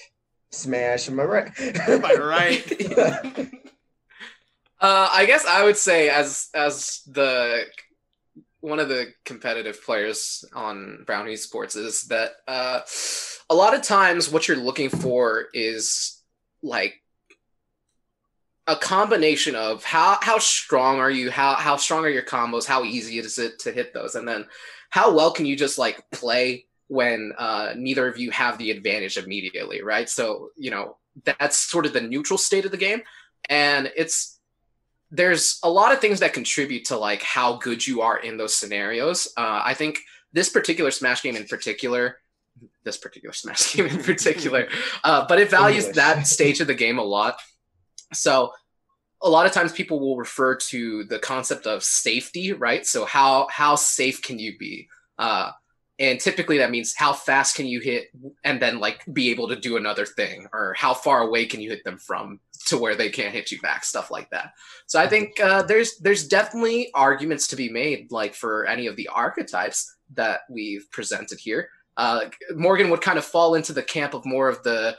[0.50, 1.08] Smash.
[1.08, 1.60] Am I right?
[1.88, 3.50] Am I right?
[4.82, 7.66] Uh, I guess I would say as as the
[8.60, 12.80] one of the competitive players on Brown eSports is that uh,
[13.48, 16.20] a lot of times what you're looking for is
[16.62, 16.94] like
[18.66, 22.84] a combination of how how strong are you how how strong are your combos how
[22.84, 24.46] easy is it to hit those and then
[24.90, 29.16] how well can you just like play when uh, neither of you have the advantage
[29.16, 30.08] immediately right?
[30.08, 33.02] So you know that's sort of the neutral state of the game
[33.48, 34.39] and it's
[35.10, 38.54] there's a lot of things that contribute to like how good you are in those
[38.54, 39.28] scenarios.
[39.36, 39.98] Uh, i think
[40.32, 42.18] this particular smash game in particular
[42.84, 44.68] this particular smash game in particular
[45.04, 45.96] uh, but it values English.
[45.96, 47.40] that stage of the game a lot.
[48.12, 48.52] So
[49.22, 52.86] a lot of times people will refer to the concept of safety right?
[52.86, 54.88] So how how safe can you be?
[55.18, 55.52] Uh,
[56.00, 58.08] and typically that means how fast can you hit
[58.42, 60.46] and then like be able to do another thing?
[60.52, 63.60] Or how far away can you hit them from to where they can't hit you
[63.60, 63.84] back?
[63.84, 64.54] Stuff like that.
[64.86, 68.96] So i think uh, there's there's definitely arguments to be made like for any of
[68.96, 71.68] the archetypes that we've presented here.
[71.96, 74.96] Uh, morgan would kind of fall into the camp of more of the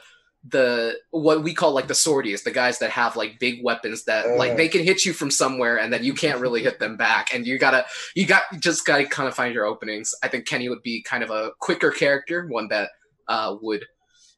[0.49, 4.25] the what we call like the swordies, the guys that have like big weapons that
[4.25, 4.35] Uh.
[4.37, 7.33] like they can hit you from somewhere and then you can't really hit them back,
[7.33, 10.15] and you gotta you got you just gotta kind of find your openings.
[10.23, 12.89] I think Kenny would be kind of a quicker character, one that
[13.27, 13.85] uh would,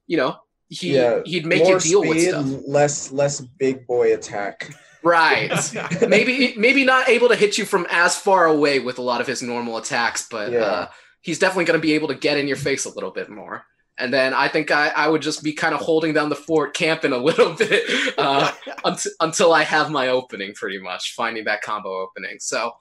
[0.07, 0.37] you know,
[0.67, 2.45] he Yeah, he'd make you deal with stuff.
[2.67, 4.71] less less big boy attack.
[5.03, 5.51] Right.
[6.07, 9.27] maybe maybe not able to hit you from as far away with a lot of
[9.27, 10.59] his normal attacks, but Yeah.
[10.59, 10.87] uh,
[11.21, 13.65] he's definitely going to be able to get in your face a little bit more.
[13.99, 16.73] And then I think I, I would just be kind of holding down the fort,
[16.73, 17.83] camping a little bit
[18.17, 18.51] uh,
[18.85, 22.37] unt- until I have my opening, pretty much finding that combo opening.
[22.39, 22.71] So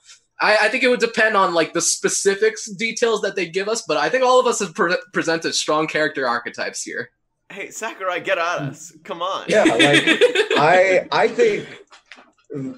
[0.40, 3.82] I, I think it would depend on like the specifics details that they give us,
[3.86, 7.10] but I think all of us have pre- presented strong character archetypes here.
[7.50, 8.92] hey, Sakurai, get at us.
[9.04, 9.44] Come on.
[9.48, 9.78] Yeah, like
[10.58, 11.68] I I think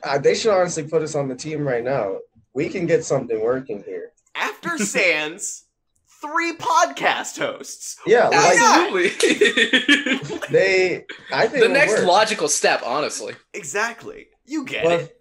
[0.02, 2.18] uh, they should honestly put us on the team right now.
[2.52, 4.10] We can get something working here.
[4.34, 5.63] After Sans,
[6.26, 7.96] three podcast hosts.
[8.06, 9.08] Yeah, like Absolutely.
[10.50, 11.04] they.
[11.32, 12.04] I think the next works.
[12.04, 13.34] logical step, honestly.
[13.52, 14.28] Exactly.
[14.46, 15.16] You get Well, it.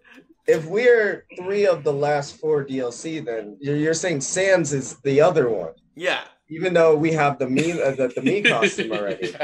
[0.46, 5.20] if we're three of the last four DLC, then you're, you're saying Sans is the
[5.20, 6.20] other one, Yeah.
[6.48, 9.34] even though we have the me uh, the, the me costume already.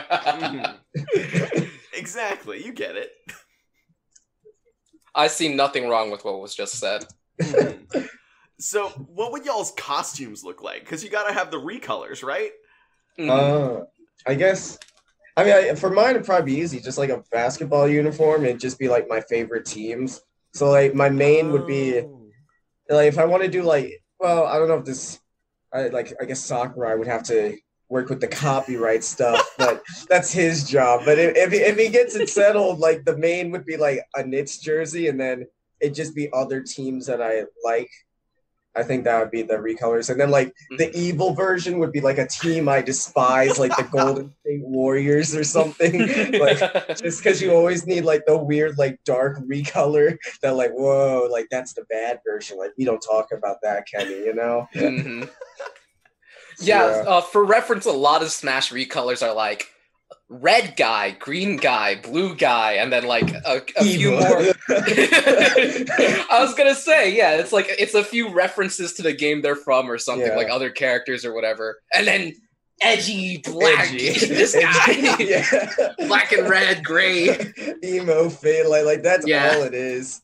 [1.93, 2.65] Exactly.
[2.65, 3.11] You get it.
[5.15, 7.05] I see nothing wrong with what was just said.
[8.61, 10.81] So, what would y'all's costumes look like?
[10.81, 12.53] Because you gotta have the recolors, right?
[13.19, 13.31] Mhm.
[13.31, 13.85] Uh,
[14.27, 14.79] I guess.
[15.37, 18.61] I mean, I, for mine, it'd probably be easy, just like a basketball uniform, and
[18.61, 20.21] just be like my favorite teams.
[20.53, 22.29] So like my main would be Oh.
[22.91, 25.19] like if I want to do like well, I don't know if this
[25.73, 27.57] I like I guess soccer, I would have to
[27.89, 31.03] work with the copyright stuff, but that's his job.
[31.07, 34.01] But if if he, if he gets it settled, like the main would be like
[34.17, 35.47] a Knicks jersey, and then
[35.81, 37.89] it'd just be other teams that I like.
[38.77, 42.01] I think that would be the recolors, and then like the evil version would be
[42.01, 45.99] like a team I despise, like the Golden State Warriors or something.
[46.39, 46.59] like
[46.97, 51.49] just because you always need like the weird like dark recolor that like whoa like
[51.51, 52.59] that's the bad version.
[52.59, 54.69] Like we don't talk about that kenny you know?
[54.75, 55.29] Mhm.
[56.61, 59.69] Yeah, uh, for reference, a lot of Smash recolors are like
[60.33, 64.21] red guy, green guy, blue guy, and then like a, a few more.
[64.69, 69.57] I was gonna say, yeah, it's like it's a few references to the game they're
[69.57, 70.37] from or something, Yeah.
[70.37, 72.33] like other characters or whatever, and then
[72.81, 73.91] edgy black.
[73.93, 74.11] Edgy.
[74.27, 75.45] this guy, yeah
[76.07, 77.37] black and red, gray.
[77.85, 79.53] emo fit like like that's Yeah.
[79.57, 80.21] all it is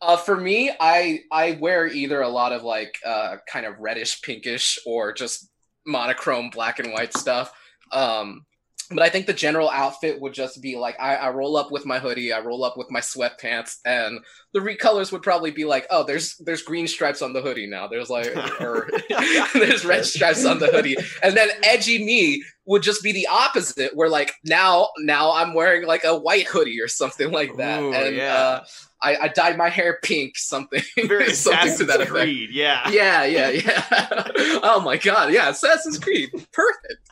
[0.00, 4.22] Uh, for me, I I wear either a lot of like uh, kind of reddish,
[4.22, 5.48] pinkish, or just
[5.86, 7.52] monochrome black and white stuff.
[7.92, 8.46] Um,
[8.90, 11.84] but I think the general outfit would just be like I, I roll up with
[11.84, 14.20] my hoodie, I roll up with my sweatpants, and
[14.54, 17.86] the recolors would probably be like, oh, there's there's green stripes on the hoodie now.
[17.86, 18.88] There's like or
[19.52, 23.94] there's red stripes on the hoodie, and then edgy me would just be the opposite,
[23.94, 27.92] where like now now I'm wearing like a white hoodie or something like that, Ooh,
[27.92, 28.34] and yeah.
[28.34, 28.64] uh,
[29.02, 32.30] I, I dyed my hair pink, something, Very something to that effect.
[32.50, 32.88] Yeah.
[32.88, 34.60] Yeah, yeah, yeah.
[34.62, 37.10] oh my god, yeah, Assassin's Creed, perfect.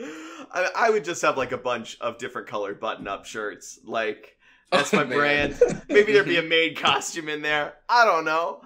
[0.52, 3.78] I, I would just have like a bunch of different colored button-up shirts.
[3.84, 4.36] Like
[4.72, 5.18] that's Oh, my man.
[5.18, 5.82] brand.
[5.88, 7.74] Maybe there'd be a maid costume in there.
[7.88, 8.62] I don't know.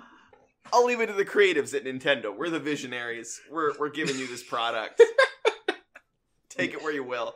[0.73, 2.37] I'll leave it to the creatives at Nintendo.
[2.37, 3.41] We're the visionaries.
[3.51, 5.01] We're we're giving you this product.
[6.49, 7.35] Take it where you will.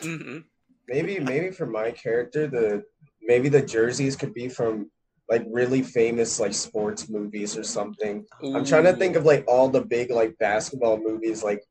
[0.00, 0.44] Mhm.
[0.86, 2.84] maybe maybe for my character the
[3.20, 4.90] maybe the jerseys could be from
[5.28, 8.24] like really famous like sports movies or something
[8.54, 11.62] i'm trying to think of like all the big like basketball movies like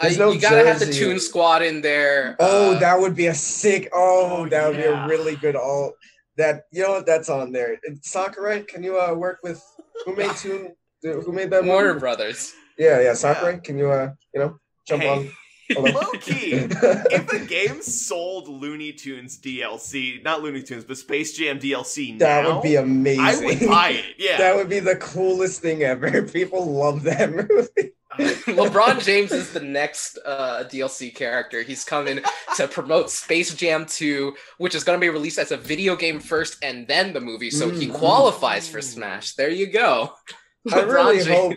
[0.00, 2.36] There's no you gotta have the Tune Squad in there.
[2.40, 3.88] Oh, uh, that would be a sick.
[3.94, 5.92] Oh, Oh, that would be a really good all.
[6.36, 7.06] That you know what?
[7.06, 7.78] That's on there.
[7.84, 9.62] And Sakurai, can you uh work with
[10.04, 10.74] who made Tune?
[11.02, 11.64] Who made that?
[11.64, 12.00] Warner movie?
[12.00, 12.52] Brothers.
[12.76, 13.14] Yeah, yeah.
[13.14, 15.08] Sakurai, can you uh you know jump Hey.
[15.08, 15.30] on?
[15.74, 15.94] Hold on.
[15.94, 16.52] Low key.
[16.54, 22.42] if the game sold Looney Tunes DLC, not Looney Tunes, but Space Jam DLC that
[22.44, 23.20] now, would be amazing.
[23.24, 24.04] I would buy it.
[24.18, 24.36] Yeah.
[24.44, 26.22] That would be the coolest thing ever.
[26.22, 27.92] People love that movie.
[28.46, 31.62] LeBron James is the next uh, DLC character.
[31.62, 32.20] He's coming
[32.56, 36.20] to promote Space Jam 2, which is going to be released as a video game
[36.20, 37.50] first and then the movie.
[37.50, 37.94] So he Mm.
[37.94, 39.34] qualifies for Smash.
[39.34, 40.12] There you go.
[40.72, 41.54] I really LeBron hope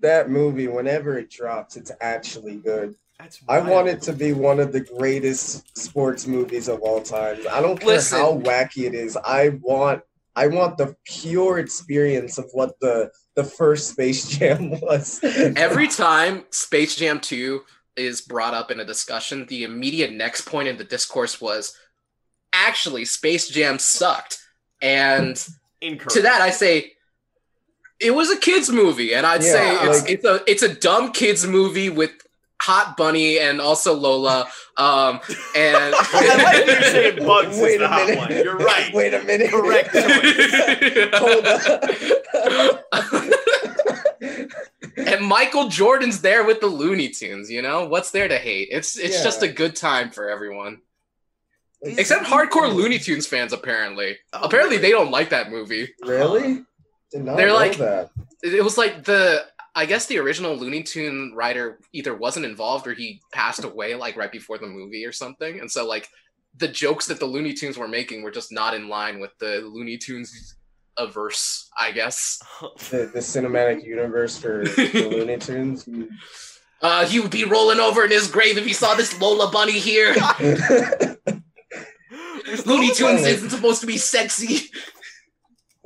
[0.00, 2.94] that movie, whenever it drops, it's actually good.
[3.18, 7.38] That's I want it to be one of the greatest sports movies of all time.
[7.50, 8.18] I don't care Listen.
[8.18, 9.16] how wacky it is.
[9.16, 10.02] I want
[10.36, 15.20] I want the pure experience of what the the first Space Jam was.
[15.22, 17.62] Every time Space Jam 2
[17.96, 21.76] is brought up in a discussion, the immediate next point in the discourse was
[22.52, 24.38] actually Space Jam sucked.
[24.82, 25.42] And
[25.80, 26.10] Incorrect.
[26.12, 26.92] to that I say
[28.00, 30.74] it was a kids movie and I'd Yeah, say it's like- it's a it's a
[30.74, 32.10] dumb kids movie with
[32.62, 34.46] Hot Bunny and also Lola.
[34.76, 35.20] Um,
[35.54, 38.18] and I like you saying Bugs Wait is the a hot minute.
[38.18, 38.32] one.
[38.32, 38.92] You're right.
[38.94, 39.50] Wait a minute.
[39.50, 39.90] Correct
[41.14, 41.46] Hold
[44.96, 47.50] and Michael Jordan's there with the Looney Tunes.
[47.50, 48.68] You know what's there to hate?
[48.70, 49.24] It's it's Yeah.
[49.24, 50.80] just a good time for everyone,
[51.82, 53.52] except hardcore Looney Tunes fans.
[53.52, 54.88] Apparently, Oh, apparently really?
[54.88, 55.92] they don't like that movie.
[56.02, 56.64] Really?
[57.12, 58.10] Did not They're know like- that.
[58.42, 59.44] It it was like the
[59.76, 64.16] I guess the original Looney Tune writer either wasn't involved or he passed away like
[64.16, 66.08] right before the movie or something, and so like
[66.56, 69.60] the jokes that the Looney Tunes were making were just not in line with the
[69.70, 70.56] Looney Tunes
[70.96, 72.42] averse, I guess.
[72.90, 75.86] The, the cinematic universe for the Looney Tunes.
[76.80, 79.78] Uh, he would be rolling over in his grave if he saw this Lola bunny
[79.78, 80.14] here.
[82.64, 84.70] Looney Tunes isn't supposed to be sexy.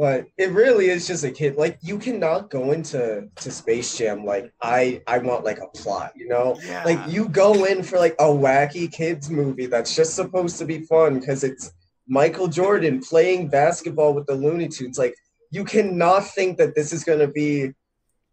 [0.01, 1.57] But it really is just a kid.
[1.57, 6.13] Like you cannot go into to Space Jam like I I want like a plot,
[6.17, 6.59] you know?
[6.65, 6.85] Yeah.
[6.85, 10.81] Like you go in for like a wacky kids movie that's just supposed to be
[10.87, 11.71] fun because it's
[12.09, 14.97] Michael Jordan playing basketball with the Looney Tunes.
[14.99, 15.15] Like
[15.51, 17.73] you cannot think that this is gonna be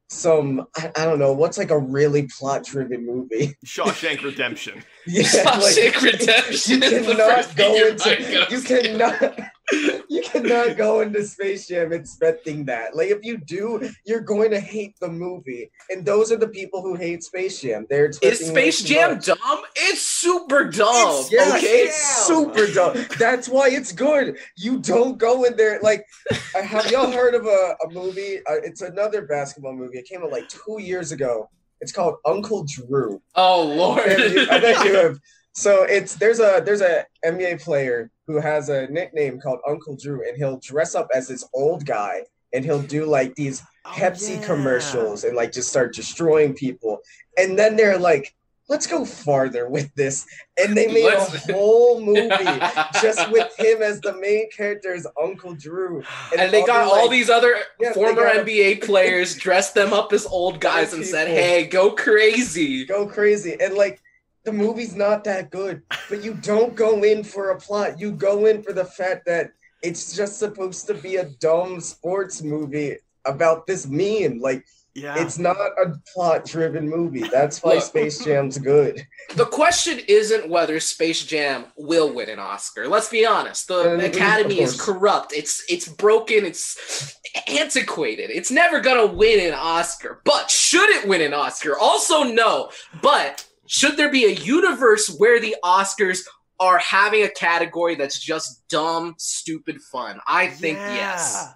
[0.07, 3.57] some I, I don't know what's like a really plot driven movie.
[3.65, 4.83] Shawshank Redemption.
[5.05, 8.61] Yeah, Shawshank Redemption You is the cannot first thing go your into mind goes you
[8.61, 8.81] to.
[8.83, 12.95] cannot you cannot go into Space Jam expecting that.
[12.95, 15.69] Like if you do, you're going to hate the movie.
[15.89, 17.85] And those are the people who hate Space Jam.
[17.89, 19.25] They're Is Space Jam much.
[19.25, 19.61] dumb?
[19.75, 21.19] It's super dumb.
[21.19, 21.67] It's, yes, okay.
[21.67, 23.05] it's super dumb.
[23.19, 24.37] That's why it's good.
[24.55, 26.05] You don't go in there like.
[26.53, 28.37] Have y'all heard of a, a movie?
[28.49, 29.97] Uh, it's another basketball movie.
[29.97, 31.49] It came out like two years ago.
[31.81, 33.21] It's called Uncle Drew.
[33.35, 34.03] Oh lord.
[34.09, 35.19] Have you- I bet you have.
[35.57, 40.21] So it's there's a there's a NBA player who has a nickname called Uncle Drew,
[40.27, 42.21] and he'll dress up as this old guy,
[42.53, 44.45] and he'll do like these Oh, Pepsi yeah.
[44.45, 46.99] commercials and like just start destroying people.
[47.37, 48.35] And then they're like,
[48.69, 50.25] let's go farther with this.
[50.59, 52.27] And they made Let's- a whole movie
[53.01, 56.03] just with him as the main character as Uncle Drew.
[56.37, 59.91] and they got other, all like- these other Yeah, former got- NBA players, dressed them
[59.93, 63.55] up as old guys, and said, "Hey, go crazy." go crazy.
[63.59, 64.01] And like
[64.47, 67.99] the movie's not that good, but you don't go in for a plot.
[67.99, 69.51] You go in for the fact that
[69.83, 72.95] it's just supposed to be a dumb sports movie
[73.25, 74.39] about this meme.
[74.39, 74.63] Like
[74.95, 75.21] Yeah.
[75.21, 77.25] it's not a plot driven movie.
[77.27, 77.83] That's why Look.
[77.83, 79.05] Space Jam's good.
[79.35, 82.87] The question isn't whether Space Jam will win an Oscar.
[82.87, 83.67] Let's be honest.
[83.67, 85.33] The Uh, Academy is corrupt.
[85.33, 86.45] It's it's broken.
[86.45, 87.17] It's
[87.47, 88.29] antiquated.
[88.31, 90.21] It's never gonna win an Oscar.
[90.23, 91.77] But should it win an Oscar?
[91.77, 92.71] Also, no.
[93.01, 96.19] But should there be a universe where the Oscars
[96.59, 100.19] are having a category that's just dumb, stupid fun?
[100.27, 101.47] I think yes.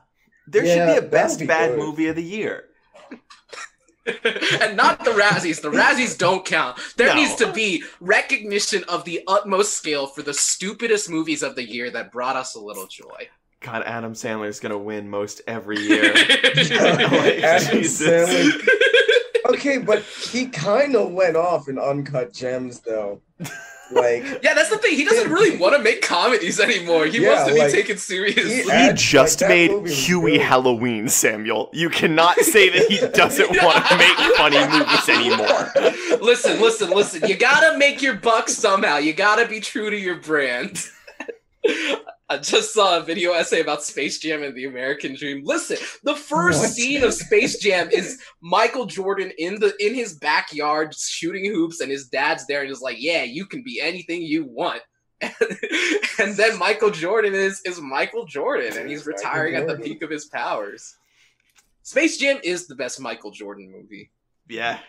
[0.47, 1.79] There Yeah, should be a best be bad good.
[1.79, 2.65] movie of the year.
[4.61, 5.61] and not the Razzies.
[5.61, 6.79] The Razzies don't count.
[6.97, 7.15] There No.
[7.15, 11.91] needs to be recognition of the utmost scale for the stupidest movies of the year
[11.91, 13.29] that brought us a little joy.
[13.59, 16.13] God, Adam Sandler's gonna win most every year.
[16.15, 18.29] Adam Jesus.
[18.29, 18.67] Sandler.
[19.55, 23.21] Okay, but he kind of went off in Uncut Gems, though.
[23.91, 24.95] Like, yeah, that's the thing.
[24.95, 27.05] He doesn't really want to make comedies anymore.
[27.07, 28.43] He Yeah, wants to be like, taken seriously.
[28.43, 30.41] he- He just like, made Hubie good.
[30.41, 31.69] Halloween, Samuel.
[31.73, 35.71] You cannot say that he doesn't want to make funny movies anymore.
[36.21, 37.27] listen, listen, listen.
[37.27, 38.97] You gotta make your buck somehow.
[38.97, 40.85] You gotta be true to your brand.
[42.31, 45.41] I just saw a video essay about Space Jam and the American Dream.
[45.43, 46.69] Listen, the first What?
[46.69, 51.91] scene of Space Jam is Michael Jordan in the in his backyard shooting hoops, and
[51.91, 54.81] his dad's there and is like, "Yeah, you can be anything you want."
[55.21, 60.09] and then Michael Jordan is is Michael Jordan, and he's retiring at the peak of
[60.09, 60.95] his powers.
[61.83, 64.09] Space Jam is the best Michael Jordan movie.
[64.47, 64.79] Yeah.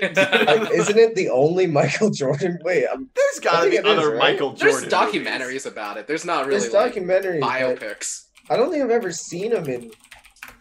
[0.00, 2.58] Like, isn't it the only Michael Jordan?
[2.64, 4.32] Wait, I'm, There's gotta be think it is, other right?
[4.32, 4.88] Michael Jordan.
[4.88, 5.66] There's documentaries movies.
[5.66, 6.06] about it.
[6.06, 7.40] There's not really there's like, documentaries.
[7.40, 7.48] but
[7.80, 8.24] biopics.
[8.50, 9.90] I don't think I've ever seen him in.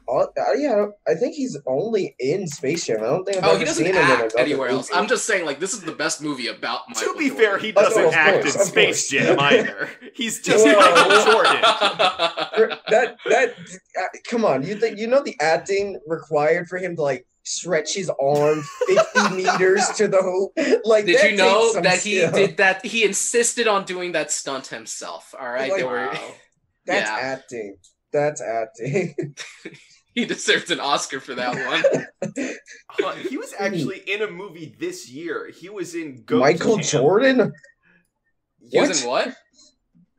[0.08, 2.98] all- uh, yeah, I don't- I think he's only in Space Jam.
[3.02, 4.90] I don't think I've Oh, ever he doesn't seen him in act another anywhere else.
[4.90, 5.00] movie.
[5.02, 7.46] I'm just saying, like, this is the best movie about Michael To be Jordan.
[7.46, 9.24] fair, he Oh, doesn't of act course, in Space course.
[9.26, 9.90] Jam either.
[10.14, 11.32] He's just Whoa, Michael whoa.
[11.32, 11.62] Jordan.
[12.90, 13.54] that that
[14.00, 17.96] uh, come on you think you know the acting required for him to like stretch
[17.96, 22.32] his arm 50 meters to the hoop like Did you know that he skill.
[22.32, 22.86] did that?
[22.86, 25.34] He insisted on doing that stunt himself.
[25.40, 26.12] All right, Like, there were,
[26.86, 27.18] that's yeah.
[27.20, 27.78] acting
[28.12, 29.16] that's acting
[30.16, 32.06] he deserves an Oscar for that one.
[33.04, 35.50] Uh, he was actually in a movie this year.
[35.56, 36.88] He was in Goat michael Camp.
[36.88, 37.54] jordan
[38.60, 39.36] He was in what?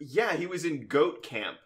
[0.01, 1.57] Yeah, he was in Goat Camp.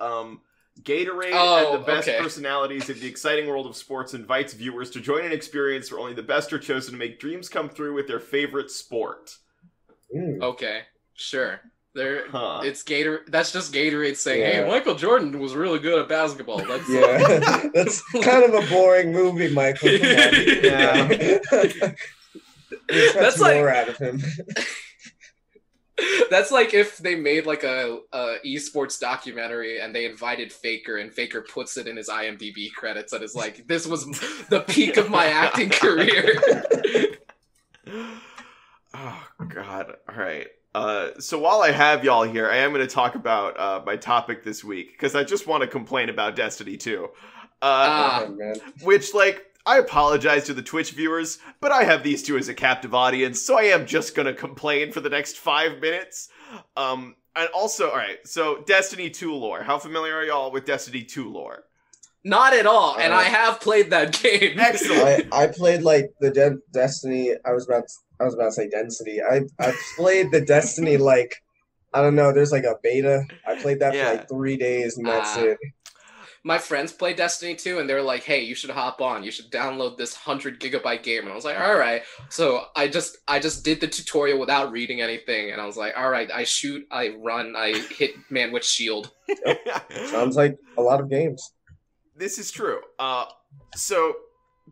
[0.00, 0.40] Um,
[0.82, 2.18] Gatorade Oh, and the best okay.
[2.18, 6.14] personalities of the exciting world of sports invites viewers to join an experience where only
[6.14, 9.36] the best are chosen to make dreams come through with their favorite sport.
[10.14, 10.40] Mm.
[10.42, 10.82] Okay,
[11.14, 11.60] sure.
[11.94, 12.60] There, Huh.
[12.64, 13.22] it's Gator.
[13.28, 14.62] That's just Gatorade saying, Yeah.
[14.64, 19.12] "Hey, Michael Jordan was really good at basketball." That's Yeah, that's kind of a boring
[19.12, 19.88] movie, Michael.
[19.92, 21.38] Yeah.
[22.88, 24.22] That's like- more out of him.
[26.30, 31.12] That's like if they made like a, a esports documentary and they invited Faker and
[31.12, 34.04] Faker puts it in his IMDb credits and is like, "This was
[34.48, 36.34] the peak of my acting career."
[38.94, 39.96] oh God!
[40.08, 40.46] All right.
[40.74, 43.96] Uh, so while I have y'all here, I am going to talk about uh, my
[43.96, 47.04] topic this week because I just want to complain about Destiny 2.
[47.04, 47.08] Uh,
[47.62, 48.28] Ah.
[48.82, 52.54] Which, like, I apologize to the Twitch viewers, but I have these two as a
[52.54, 56.30] captive audience, so I am just going to complain for the next five minutes.
[56.74, 59.62] Um, and also, all right, so Destiny 2 lore.
[59.62, 61.64] How familiar are y'all with Destiny 2 lore?
[62.24, 64.58] Not at all, and Uh, I have played that game.
[64.58, 65.28] Excellent.
[65.34, 67.32] I, I played like the De- Destiny.
[67.44, 69.20] I was about to, I was about to say Density.
[69.22, 71.34] I I played the Destiny like
[71.94, 72.32] I don't know.
[72.32, 73.22] There's like a beta.
[73.46, 74.10] I played that Yeah.
[74.10, 75.42] for like three days and that's Ah.
[75.42, 75.58] it.
[76.48, 79.22] My friends play Destiny 2, and they're like, "Hey, you should hop on.
[79.22, 82.88] You should download this hundred gigabyte game." And I was like, "All right." So I
[82.88, 86.30] just I just did the tutorial without reading anything, and I was like, "All right."
[86.32, 89.12] I shoot, I run, I hit man with shield.
[90.06, 91.52] Sounds like a lot of games.
[92.16, 92.80] this is true.
[92.98, 93.26] Uh,
[93.76, 94.14] so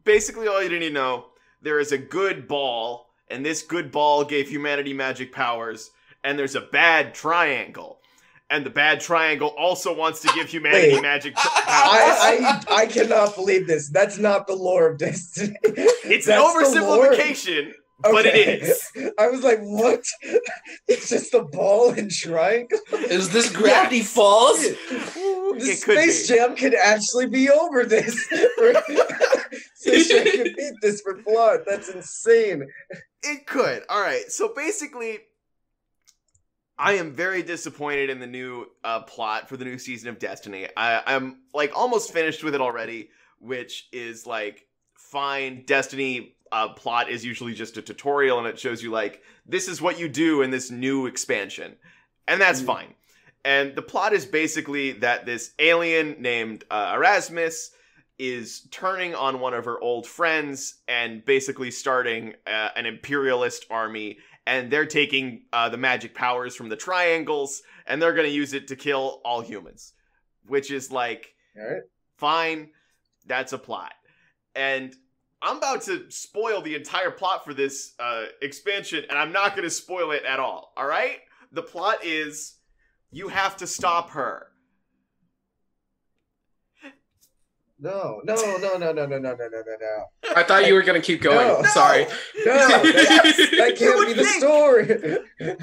[0.04, 1.26] basically, all you need to know
[1.60, 5.90] there is a good ball, and this good ball gave humanity magic powers,
[6.24, 8.00] and there's a bad triangle.
[8.49, 11.03] And the bad triangle also wants to give humanity Wait.
[11.03, 11.64] magic tr- powers.
[11.66, 13.88] I, I I cannot believe this.
[13.90, 15.57] That's not the lore of Destiny.
[15.64, 17.09] it's an That's the lore.
[17.09, 17.72] oversimplification,
[18.03, 18.88] but it is.
[19.18, 20.05] I was like, what?
[20.88, 22.78] It's just a ball and triangle.
[22.92, 24.64] Is this Gravity Falls?
[24.64, 26.36] Ooh, The it Space be.
[26.36, 28.14] Jam could actually be over this.
[29.74, 31.61] Space Jam could beat this for plot.
[31.66, 32.66] That's insane.
[33.24, 33.82] It could.
[33.88, 34.30] All right.
[34.30, 35.18] So basically,
[36.78, 40.68] I am very disappointed in the new uh, plot for the new season of Destiny.
[40.76, 45.64] I, I'm like almost finished with it already, which is like fine.
[45.66, 49.80] Destiny uh, plot is usually just a tutorial, and it shows you like this is
[49.80, 51.76] what you do in this new expansion,
[52.28, 52.66] and that's Mm.
[52.66, 52.94] fine.
[53.44, 57.70] And the plot is basically that this alien named uh, Eramis
[58.18, 64.18] is turning on one of her old friends and basically starting uh, an imperialist army
[64.47, 68.53] and they're taking uh, the magic powers from the triangles and they're going to use
[68.53, 69.92] it to kill all humans
[70.47, 71.82] which is like All right.
[72.16, 72.70] fine.
[73.26, 73.92] That's a plot.
[74.55, 74.94] And
[75.42, 79.64] i'm about to spoil the entire plot for this uh, expansion and i'm not going
[79.64, 81.18] to spoil it at all all right
[81.53, 82.55] the plot is
[83.11, 84.47] you have to stop her
[87.78, 90.04] No, no, no, no, no, no, no, no, no, no, no.
[90.34, 91.46] I thought you were gonna keep going.
[91.46, 91.62] No.
[91.64, 92.04] Sorry.
[92.04, 94.38] No, that, that can't be the think.
[94.42, 95.58] story.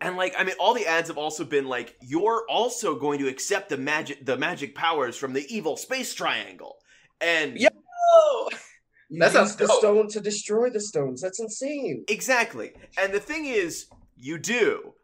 [0.00, 3.28] And like, I mean, all the ads have also been like, you're also going to
[3.28, 6.76] accept the magic, the magic powers from the evil space triangle,
[7.20, 7.68] and Yeah.
[9.10, 9.78] You That use the dope.
[9.78, 11.20] stone to destroy the stones.
[11.20, 12.04] That's insane.
[12.08, 12.72] exactly.
[12.98, 13.86] And the thing is,
[14.16, 14.94] you do,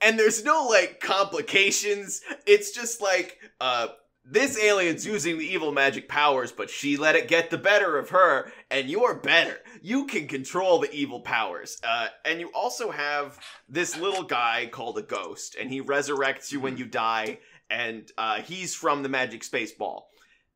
[0.00, 2.20] and there's no like complications.
[2.46, 3.88] It's just like, uh,
[4.24, 8.10] this alien's using the evil magic powers, but she let it get the better of
[8.10, 9.58] her, and you're better.
[9.82, 11.78] You can control the evil powers.
[11.86, 16.60] Uh, and you also have this little guy called a ghost, and he resurrects you
[16.60, 20.08] when you die, and uh, he's from the magic space ball.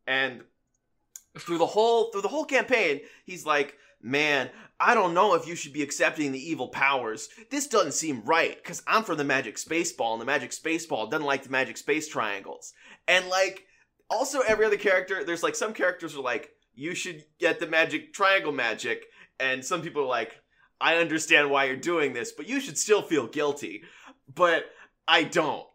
[0.07, 0.43] And
[1.39, 4.49] through the whole through the whole campaign, he's like, "Man,
[4.81, 7.29] I don't know if you should be accepting the evil powers.
[7.51, 10.87] This doesn't seem right because I'm from the magic space ball, and the magic space
[10.87, 12.73] ball doesn't like the magic space triangles."
[13.09, 13.67] And like,
[14.09, 18.13] also every other character, there's like some characters are like, "You should get the magic
[18.13, 19.07] triangle magic,"
[19.41, 20.41] and some people are like,
[20.81, 23.83] "I understand why you're doing this, but you should still feel guilty."
[24.33, 24.71] But
[25.09, 25.67] I don't.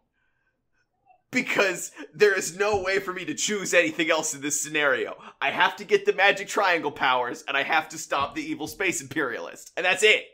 [1.34, 5.16] Because there is no way for me to choose anything else in this scenario.
[5.42, 8.68] I have to get the magic triangle powers, and I have to stop the evil
[8.68, 9.72] space imperialist.
[9.76, 10.24] And that's it.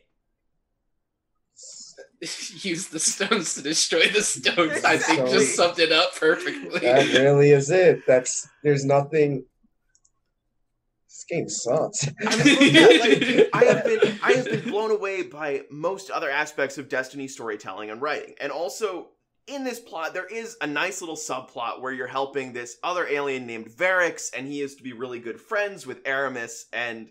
[2.62, 4.84] Use the stones to destroy the stones.
[4.84, 6.80] I think just summed it up perfectly.
[6.80, 8.06] That really is it.
[8.06, 9.44] That's there's nothing.
[11.06, 12.06] This game sucks.
[12.26, 16.28] I mean, yeah, like, I have been I have been blown away by most other
[16.28, 18.34] aspects of Destiny storytelling and writing.
[18.38, 19.08] And also
[19.46, 23.46] in this plot there is a nice little subplot where you're helping this other alien
[23.46, 27.08] named Variks and he is to be really good friends with Eramis and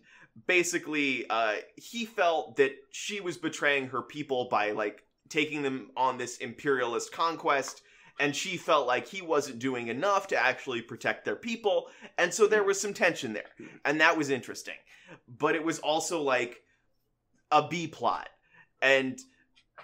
[0.48, 6.18] basically uh he felt that she was betraying her people by like taking them on
[6.18, 7.82] this imperialist conquest
[8.20, 12.46] and she felt like he wasn't doing enough to actually protect their people, and so
[12.46, 13.50] there was some tension there,
[13.86, 14.76] and that was interesting.
[15.28, 16.62] But it was also like
[17.50, 18.30] a B plot,
[18.82, 19.18] and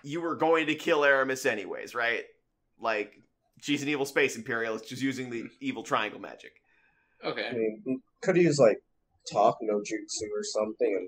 [0.04, 2.26] you were going to kill Eramis anyways, right?
[2.80, 3.14] Like
[3.62, 6.52] she's an evil space imperialist, just using the evil triangle magic.
[7.24, 7.48] Okay.
[7.48, 8.78] I mean, could he use like
[9.32, 11.08] talk no jutsu or something and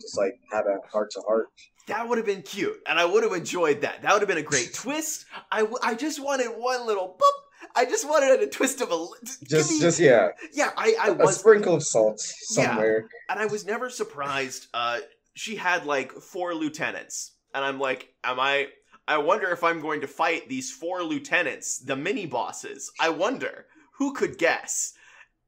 [0.00, 1.46] just like have a heart to heart.
[1.88, 4.02] That would have been cute, and I would have enjoyed that.
[4.02, 5.24] That would have been a great twist.
[5.50, 7.68] I, w- I just wanted one little boop.
[7.74, 9.08] I just wanted a twist of a li-
[9.48, 10.70] Just, me- just yeah, yeah.
[10.76, 12.20] I I was a sprinkle of salt
[12.52, 12.66] Yeah.
[12.68, 13.08] somewhere.
[13.30, 14.66] and I was never surprised.
[14.74, 14.98] Uh,
[15.34, 18.68] she had like four lieutenants, and I'm like, am I?
[19.08, 22.92] I wonder if I'm going to fight these four lieutenants, the mini bosses.
[23.00, 24.92] I wonder who could guess.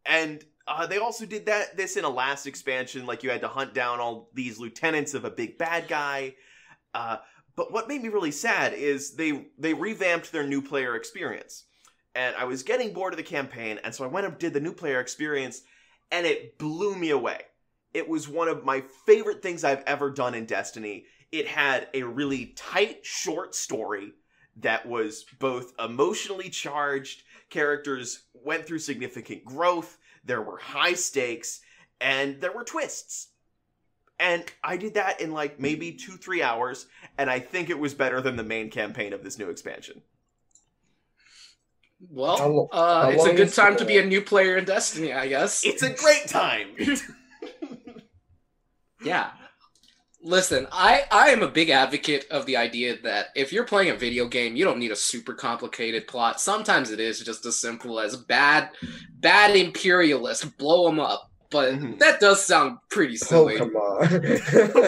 [0.07, 3.49] And uh, they also did that this in a last expansion, like you had to
[3.49, 6.37] hunt down all these lieutenants of a big bad guy.
[6.95, 7.19] Uh,
[7.55, 11.65] but what made me really sad is they they revamped their new player experience,
[12.15, 14.61] and I was getting bored of the campaign, and so I went and did the
[14.61, 15.61] new player experience,
[16.11, 17.41] and it blew me away.
[17.93, 21.05] It was one of my favorite things I've ever done in Destiny.
[21.33, 24.13] It had a really tight, short story
[24.57, 31.61] that was both emotionally charged, characters went through significant growth, there were high stakes,
[32.01, 33.29] and there were twists.
[34.19, 37.95] And I did that in like maybe two, three hours, and I think it was
[37.95, 40.03] better than the main campaign of this new expansion.
[42.01, 45.13] How Well, lo- uh, it's a good time to be a new player in Destiny,
[45.13, 45.65] I guess.
[45.65, 46.69] It's a great time.
[49.03, 49.31] Yeah.
[50.23, 53.97] Listen, I, I am a big advocate of the idea that if you're playing a
[53.97, 56.41] video game, you don't need a super complicated plot.
[56.41, 58.71] Sometimes it is just as simple as bad
[59.15, 61.30] bad imperialist, blow them up.
[61.51, 61.99] But Mhm.
[61.99, 63.57] that does sound pretty Oh silly.
[63.57, 64.07] come on!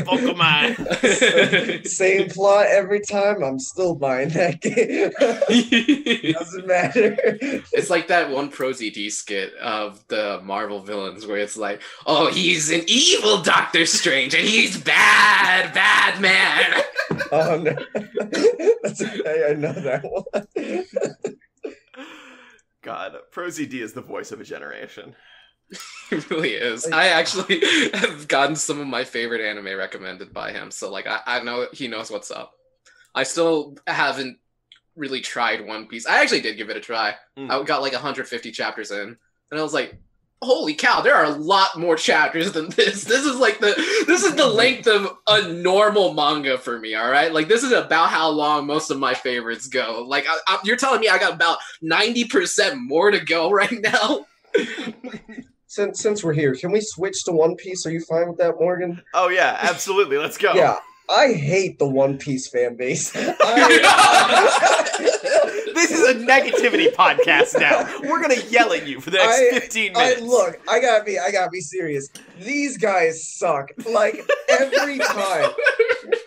[0.06, 1.86] Pokemon.
[1.88, 3.42] Same plot every time.
[3.42, 5.10] I'm still buying that game.
[6.32, 7.16] Doesn't matter.
[7.72, 12.70] It's like that one ProZD skit of the Marvel villains where it's like, oh, he's
[12.70, 16.82] an evil Doctor Strange and he's bad, bad man.
[17.32, 17.74] Oh no!
[18.84, 20.24] That's, I, I know that one.
[22.82, 25.14] God, ProZD is the voice of a generation.
[26.12, 26.86] It really is.
[26.88, 27.62] I actually
[27.94, 30.70] have gotten some of my favorite anime recommended by him.
[30.70, 32.52] So like I, I know he knows what's up.
[33.14, 34.38] I still haven't
[34.94, 36.06] really tried One Piece.
[36.06, 37.14] I actually did give it a try.
[37.38, 37.50] Mm.
[37.50, 39.16] I got like 150 chapters in.
[39.50, 39.98] And I was like,
[40.42, 43.04] holy cow, there are a lot more chapters than this.
[43.04, 43.74] This is like the
[44.06, 47.32] this is the length of a normal manga for me, all right?
[47.32, 50.04] Like this is about how long most of my favorites go.
[50.06, 54.26] Like I, I, you're telling me I got about 90% more to go right now.
[55.72, 57.86] Since since we're here, can we switch to One Piece?
[57.86, 59.00] Are you fine with that, Morgan?
[59.14, 60.18] Oh yeah, absolutely.
[60.18, 60.52] Let's go.
[60.52, 60.76] Yeah,
[61.08, 63.10] I hate the One Piece fan base.
[63.16, 64.98] I,
[65.74, 67.88] This is a negativity podcast now.
[68.02, 70.20] We're gonna yell at you for the next I- 15 I minutes.
[70.20, 72.10] look, I gotta be, I gotta be serious.
[72.38, 73.70] These guys suck.
[73.88, 74.20] Like
[74.50, 75.52] every time,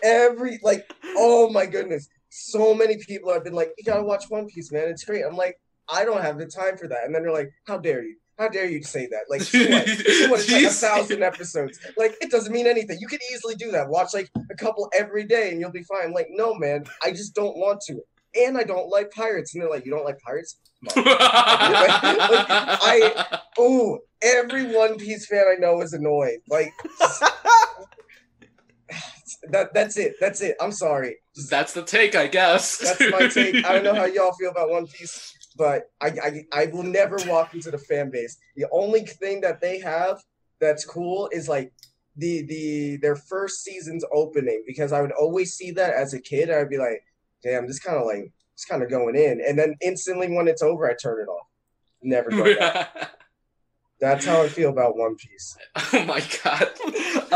[0.02, 4.48] every like, oh my goodness, so many people have been like, "You gotta watch One
[4.48, 4.88] Piece, man.
[4.88, 5.54] It's great." I'm like,
[5.88, 7.04] I don't have the time for that.
[7.04, 8.16] And then they're like, "How dare you?
[8.38, 9.22] How dare you say that?
[9.30, 10.30] Like, what?
[10.30, 10.40] What?
[10.40, 11.78] It's like a thousand episodes.
[11.96, 12.98] Like, it doesn't mean anything.
[13.00, 13.88] You could easily do that.
[13.88, 16.12] Watch like a couple every day, and you'll be fine.
[16.12, 18.00] Like, no, man, I just don't want to.
[18.38, 19.54] And I don't like pirates.
[19.54, 20.58] And they're like, you don't like pirates?
[22.06, 26.40] I- Oh, every One Piece fan I know is annoyed.
[26.50, 26.70] Like
[29.50, 29.72] that.
[29.72, 30.14] That's it.
[30.20, 30.56] That's it.
[30.60, 31.16] I'm sorry.
[31.50, 32.78] That's the take, I guess.
[32.78, 33.64] That's my take.
[33.64, 37.16] I don't know how y'all feel about One Piece, but I, I I will never
[37.26, 38.36] walk into the fan base.
[38.56, 40.22] The only thing that they have
[40.60, 41.72] that's cool is like
[42.16, 46.50] the the their first season's opening because I would always see that as a kid.
[46.50, 47.02] I'd be like,
[47.42, 50.62] damn, this kind of like it's kind of going in, and then instantly when it's
[50.62, 51.46] over, I turn it off.
[52.02, 53.12] Never go back.
[54.00, 55.56] That's how I feel about One Piece.
[55.92, 56.68] oh my god.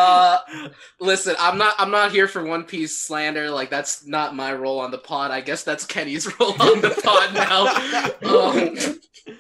[0.01, 0.69] Uh,
[1.01, 1.75] listen, I'm not.
[1.79, 3.51] I'm not here for One Piece slander.
[3.51, 5.31] Like that's not my role on the pod.
[5.31, 7.67] I guess that's Kenny's role on the pod now.
[8.29, 8.77] Um,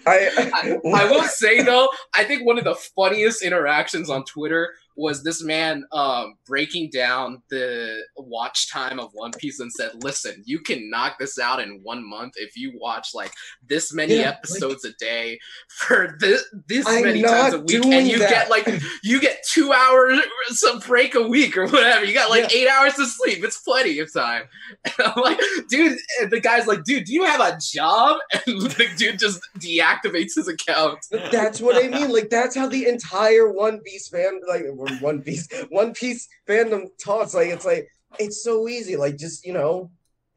[0.06, 5.22] I, I will say though, I think one of the funniest interactions on Twitter was
[5.22, 10.58] this man um, breaking down the watch time of One Piece and said, "Listen, you
[10.60, 13.32] can knock this out in one month if you watch like
[13.66, 15.38] this many Yeah, like- episodes a day
[15.68, 18.28] for this this I'm many times a week, and you that.
[18.30, 18.68] get like
[19.02, 20.20] you get two hours
[20.58, 22.04] some break a week or whatever.
[22.04, 23.44] You got like eight hours to sleep.
[23.44, 24.44] It's plenty of time."
[24.84, 28.18] And I'm like, dude, and the guy's like, dude, do you have a job?
[28.46, 30.98] And the dude just deactivates his account.
[31.10, 32.10] That's what I mean.
[32.10, 34.64] Like that's how the entire One Piece fan, like
[35.00, 37.34] One Piece, One Piece fandom talks.
[37.34, 37.88] Like it's like
[38.18, 38.96] it's so easy.
[38.96, 39.90] Like just you know,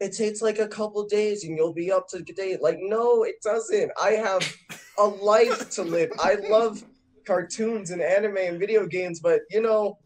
[0.03, 2.61] it takes like a couple days and you'll be up to date.
[2.61, 3.91] Like, no, it doesn't.
[4.01, 4.55] I have
[4.97, 6.11] a life to live.
[6.19, 6.83] I love
[7.25, 9.97] cartoons and anime and video games, but you know,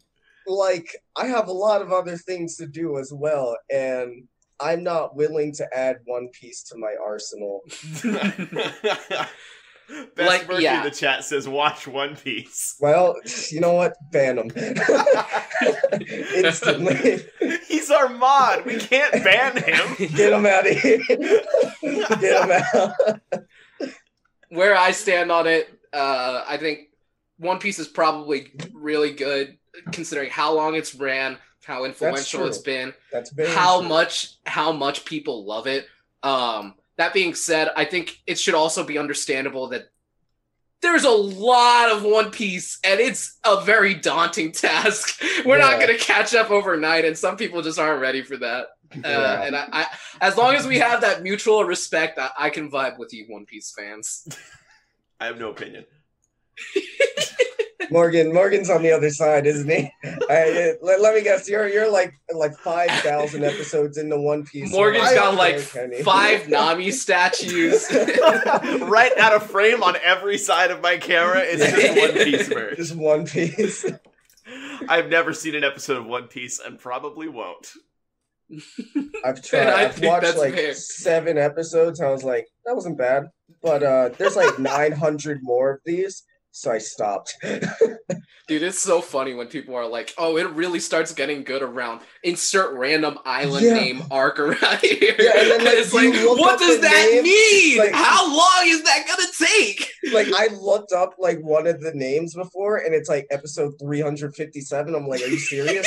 [0.48, 4.24] like I have a lot of other things to do as well, and
[4.60, 7.62] I'm not willing to add One Piece to my arsenal.
[10.16, 10.78] Best Like, Murphy yeah.
[10.78, 13.16] in the chat says, "Watch One Piece." Well,
[13.50, 13.94] you know what?
[14.10, 14.50] Ban them
[16.34, 17.20] instantly.
[17.66, 18.66] He's our mod.
[18.66, 20.08] We can't ban him.
[20.14, 20.98] Get him out of here.
[21.80, 23.20] Get him out.
[24.50, 26.88] Where I stand on it, uh, I think
[27.38, 29.56] One Piece is probably really good
[29.92, 33.88] considering how long it's ran, how influential it's been, That's very how true.
[33.88, 35.86] much how much people love it.
[36.22, 39.88] Um, that being said, I think it should also be understandable that
[40.80, 45.20] there's a lot of One Piece, and it's a very daunting task.
[45.44, 48.66] We're not going to catch up overnight, and some people just aren't ready for that.
[48.94, 49.42] Uh, Yeah.
[49.42, 49.86] and I, I,
[50.20, 53.44] as long as we have that mutual respect, I, I can vibe with you, One
[53.44, 54.26] Piece fans.
[55.20, 55.84] I have no opinion.
[57.90, 59.92] Morgan, Morgan's on the other side, isn't he?
[60.04, 61.48] I, let, let me guess.
[61.48, 64.70] You're you're like like five thousand episodes into One Piece.
[64.72, 66.02] Morgan's got like know, Kenny.
[66.02, 67.86] five Nami statues.
[67.92, 72.76] right out of frame on every side of my camera It's just One Piece merch.
[72.76, 73.86] Just One Piece.
[74.88, 77.72] I've never seen an episode of One Piece and probably won't.
[79.24, 79.66] I've tried.
[79.68, 80.74] I I've watched like fair.
[80.74, 82.00] seven episodes.
[82.00, 83.28] I was like, that wasn't bad.
[83.62, 87.34] But uh there's like 900 more of these, so I stopped.
[88.48, 92.00] Dude, it's so funny when people are like, "Oh, it really starts getting good around
[92.22, 93.74] insert random island Yeah.
[93.74, 97.78] name arc around here." Yeah, and then, like, it's like, what does that name, mean?
[97.78, 99.90] like- How long is that gonna take?
[100.14, 104.94] like I looked up like one of the names before, and it's like episode 357.
[104.94, 105.86] I'm like, are you serious?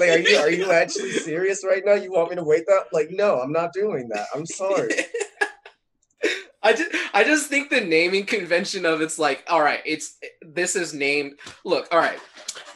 [0.00, 1.94] like, are you are you actually serious right now?
[1.94, 2.86] You want me to wait that?
[2.92, 4.26] Like, no, I'm not doing that.
[4.34, 4.88] I'm sorry.
[6.62, 10.76] I just, I just think the naming convention of it's like, all right, it's this
[10.76, 11.36] is named.
[11.64, 12.18] Look, all right,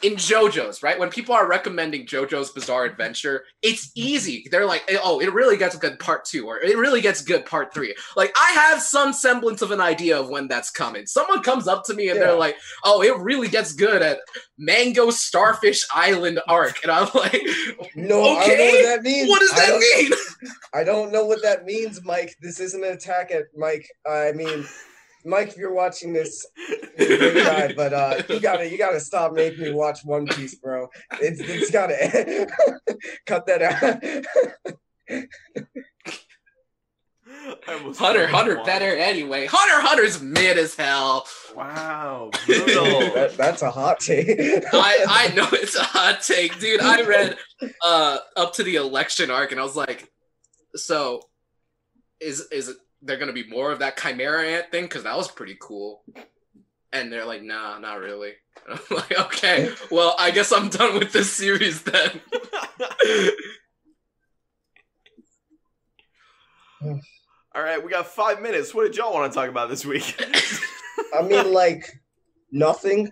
[0.05, 0.99] in JoJo's, right?
[0.99, 4.47] When people are recommending JoJo's Bizarre Adventure, it's easy.
[4.51, 7.73] They're like, oh, it really gets good part two, or it really gets good part
[7.73, 7.95] three.
[8.17, 11.07] Like, I have some semblance of an idea of when that's coming.
[11.07, 12.27] Someone comes up to me and Yeah.
[12.27, 14.19] they're like, oh, it really gets good at
[14.59, 17.41] Mango Starfish Island arc, and I'm like,
[17.95, 19.29] No, I don't know Okay, what that means.
[19.29, 20.13] what does I that mean?
[20.75, 22.37] I don't know what that means, Mike.
[22.41, 23.89] This isn't an attack at Mike.
[24.07, 24.65] I mean,
[25.25, 26.47] Mike, if you're watching this,
[26.99, 30.27] you're a great guy, but uh, you gotta you gotta stop making me watch One
[30.27, 30.89] Piece, bro.
[31.21, 32.47] It's it's gotta
[33.27, 34.03] cut that out.
[37.67, 39.47] I almost Hunter, felt Hunter like better anyway.
[39.51, 41.27] Hunter, Hunter's mid as hell.
[41.55, 44.29] Wow, that, that's a hot take.
[44.73, 46.81] I I know it's a hot take, dude.
[46.81, 47.37] I read
[47.83, 50.11] uh up to the election arc and I was like,
[50.75, 51.23] so
[52.21, 54.89] is is it there gonna be more of that chimera ant thing?
[54.89, 56.05] Cause that was pretty cool.
[56.93, 58.33] And they're like, nah, not really.
[58.69, 62.21] And I'm like, okay, well, I guess I'm done with this series then.
[67.55, 68.75] All right, we got five minutes.
[68.75, 70.21] What did y'all want to talk about this week?
[71.15, 71.89] I mean, like
[72.51, 73.09] nothing.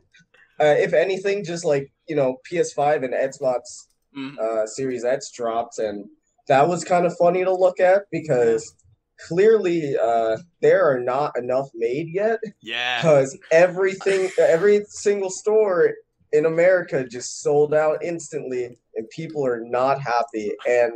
[0.60, 3.86] Uh, if anything, just like you know, PS5 and Xbox
[4.16, 4.38] Mm.
[4.38, 6.04] uh, Series X dropped, and
[6.46, 8.74] that was kind of funny to look at because
[9.26, 12.38] clearly uh, there are not enough made yet.
[12.62, 13.00] yeah.
[13.00, 15.94] Because everything, every single store
[16.32, 20.52] in America just sold out instantly, and people are not happy.
[20.66, 20.92] And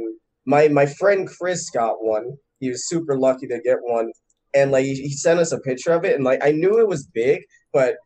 [0.46, 2.36] my my friend Chris got one.
[2.60, 4.12] He was super lucky to get one,
[4.54, 6.88] and like he he sent us a picture of it, and like I knew it
[6.88, 7.96] was big, but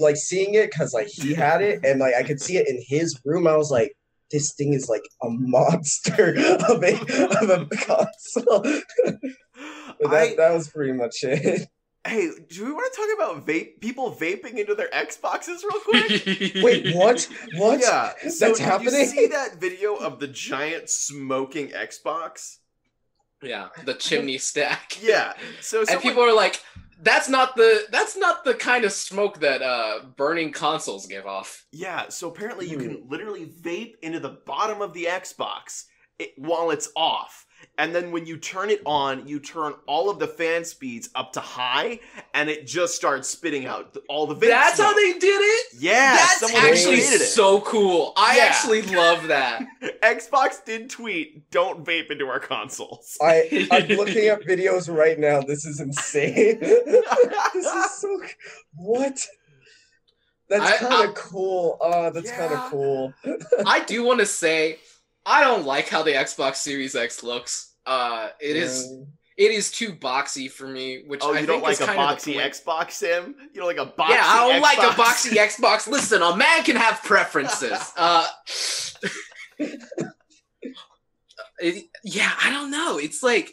[0.00, 2.82] like seeing it because like he had it, and like I could see it in
[2.86, 3.92] his room, I was like.
[4.30, 6.30] This thing is like a monster
[6.68, 6.94] of a
[7.42, 8.64] of a console.
[9.98, 11.66] But that, I, that was pretty much it.
[12.06, 16.62] hey, do we want to talk about vape people vaping into their Xboxes real quick?
[16.62, 17.26] Wait, what?
[17.54, 17.80] What?
[17.80, 18.92] Yeah, so That's did happening?
[18.94, 22.58] you see that video of the giant smoking Xbox?
[23.42, 24.98] Yeah, the chimney stack.
[25.02, 25.32] Yeah.
[25.62, 26.62] So and someone- people are like
[27.02, 31.64] that's not the that's not the kind of smoke that uh burning consoles give off
[31.72, 32.82] Yeah, so apparently you Hmm.
[32.82, 35.84] can literally vape into the bottom of the Xbox
[36.18, 37.45] it, while it's off.
[37.78, 41.32] And then when you turn it on, you turn all of the fan speeds up
[41.34, 42.00] to high,
[42.32, 45.66] and it just starts spitting out th- all the vape that's how they did it
[45.78, 47.20] Yeah, that's actually it.
[47.20, 48.44] so cool i Yeah.
[48.44, 49.62] actually love that
[50.02, 55.40] Xbox did tweet, "Don't vape into our consoles." I I'm looking at videos right now.
[55.42, 56.58] This is insane.
[56.60, 58.20] this is so
[58.74, 59.20] what?
[60.48, 61.76] That's kind of cool.
[61.80, 63.12] Uh, that's kind of cool.
[63.66, 64.78] i do want to say
[65.26, 69.06] i don't like how the xbox series x looks Uh, it is Um,
[69.36, 71.02] it is too boxy for me.
[71.06, 72.50] Which Oh, I you think don't like a kind of the boxy.
[72.64, 73.34] Xbox sim?
[73.52, 75.86] You don't like a boxy Yeah, I don't like a boxy Xbox.
[75.86, 77.92] Listen, a man can have preferences.
[77.98, 78.26] Uh,
[81.58, 82.98] it- yeah, I don't know.
[82.98, 83.52] It's like,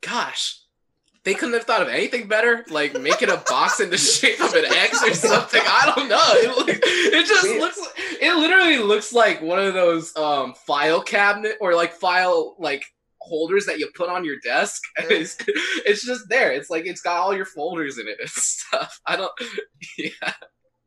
[0.00, 0.60] gosh,
[1.24, 4.52] they couldn't have thought of anything better, like making a box in the shape of
[4.54, 5.62] an X or something.
[5.64, 6.20] I don't know.
[6.20, 7.80] It, look, it just looks.
[8.20, 12.84] It literally looks like one of those um, file cabinet or like file like
[13.20, 14.82] holders that you put on your desk.
[15.10, 15.36] It's,
[15.86, 16.52] it's just there.
[16.52, 19.00] It's like it's got all your folders in it and stuff.
[19.06, 19.32] I don't.
[19.98, 20.32] Yeah.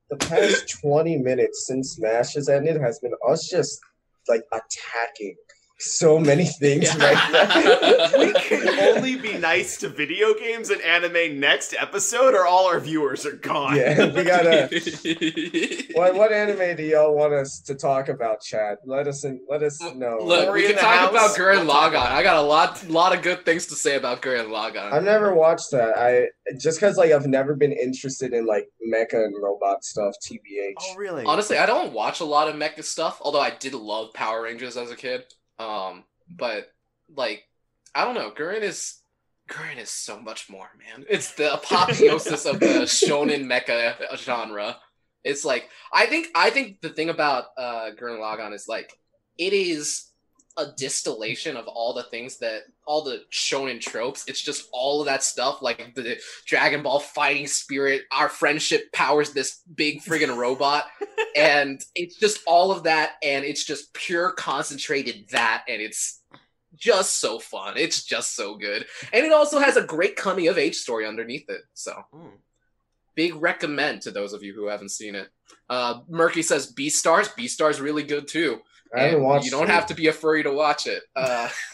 [0.10, 3.80] the past 20 minutes since Smash has ended has been us just
[4.28, 5.36] like attacking
[5.80, 8.18] so many things right now.
[8.20, 12.80] we can only be nice to video games and anime next episode, or all our
[12.80, 13.76] viewers are gone.
[13.76, 14.68] yeah, we gotta.
[15.98, 18.78] What, what anime do y'all want us to talk about, Chad?
[18.86, 20.20] Let us in, let us know.
[20.22, 22.12] Look, we can talk house, about Gurren we'll Lagann.
[22.12, 24.92] I got a lot, lot of good things to say about Gurren Lagann.
[24.92, 25.98] I've never watched that.
[25.98, 26.28] I
[26.60, 30.14] just because like I've never been interested in like mecha and robot stuff.
[30.24, 30.74] Tbh.
[30.80, 31.26] Oh, really?
[31.26, 34.78] Honestly, I don't watch a lot of mecha stuff, although I did love Power Rangers
[34.78, 35.24] as a kid.
[35.60, 36.68] Um, but
[37.14, 37.44] like,
[37.96, 39.00] I don't know, Gurren is
[39.50, 41.06] Gurren is so much more, man.
[41.10, 44.78] It's the apotheosis of the shonen mecha genre.
[45.24, 48.94] It's like I think I think the thing about uh Gurren Lagann is like
[49.38, 50.07] it is
[50.58, 54.24] a distillation of all the things that all the shonen tropes.
[54.28, 58.04] It's just all of that stuff, like the Dragon Ball fighting spirit.
[58.12, 60.86] Our friendship powers this big friggin' robot,
[61.38, 66.22] and it's just all of that, and it's just pure concentrated that, and it's
[66.76, 67.78] just so fun.
[67.78, 71.50] It's just so good, and it also has a great coming of age story underneath
[71.50, 71.62] it.
[71.74, 72.32] So Mm.
[73.16, 75.30] big recommend to those of you who haven't seen it.
[75.70, 77.36] Uh, Murky says Beastars.
[77.36, 78.62] B stars really good too.
[78.96, 79.46] I haven't watched.
[79.46, 81.04] You don't it, have to be a furry to watch it.
[81.16, 81.50] Uh,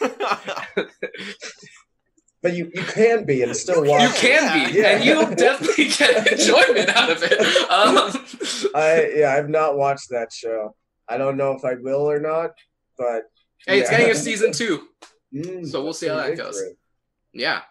[2.42, 4.02] but you you can be and still watch.
[4.02, 4.14] you it.
[4.16, 4.88] can be, Yeah.
[4.96, 7.40] and you'll definitely get enjoyment out of it.
[7.70, 10.74] Um, I yeah, I've not watched that show.
[11.08, 12.50] I don't know if I will or not,
[12.98, 13.22] but
[13.66, 14.88] hey, it's getting a season two.
[15.34, 16.62] Mm, So we'll see how that goes.
[17.32, 17.62] Yeah,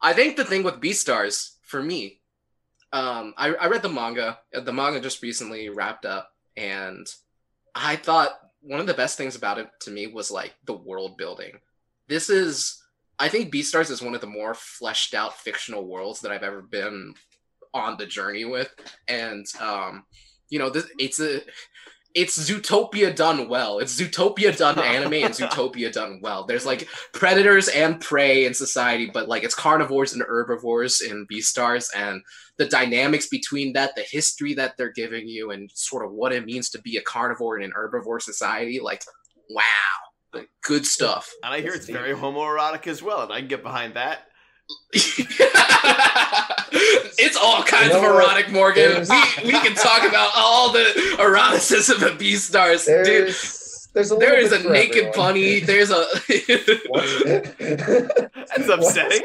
[0.00, 2.20] I think the thing with Beastars for me,
[2.92, 4.38] um, I, I read the manga.
[4.52, 7.06] The manga just recently wrapped up, and
[7.74, 11.16] I thought one of the best things about it to me was like the world
[11.16, 11.58] building.
[12.08, 12.82] This is,
[13.18, 16.62] I think, Beastars is one of the more fleshed out fictional worlds that I've ever
[16.62, 17.14] been
[17.74, 18.72] on the journey with,
[19.08, 20.04] and um,
[20.48, 21.40] you know, this it's a.
[22.14, 23.78] It's Zootopia done well.
[23.78, 26.44] It's Zootopia done anime and Zootopia done well.
[26.44, 31.88] There's like predators and prey in society, but like it's carnivores and herbivores in Beastars,
[31.96, 32.22] and
[32.58, 36.44] the dynamics between that, the history that they're giving you, and sort of what it
[36.44, 38.80] means to be a carnivore in an herbivore society.
[38.80, 39.04] Like,
[39.50, 39.62] wow,
[40.34, 41.30] like, good stuff.
[41.42, 44.26] and I hear it's very homoerotic as well, and I can get behind that.
[47.18, 48.24] it's all kinds You know of what?
[48.24, 49.04] erotic, Morgan.
[49.04, 49.08] There's-
[49.42, 53.06] We, we can talk about all the eroticism of Beastars, dude.
[53.06, 53.58] There's
[53.94, 55.16] there's a There little is bit a naked everyone.
[55.16, 55.60] bunny.
[55.60, 56.06] There's a
[57.58, 59.22] That's upsetting.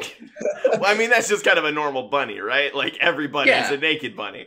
[0.74, 2.74] well, I mean, that's just kind of a normal bunny, right?
[2.76, 4.46] Like every bunny is a naked bunny.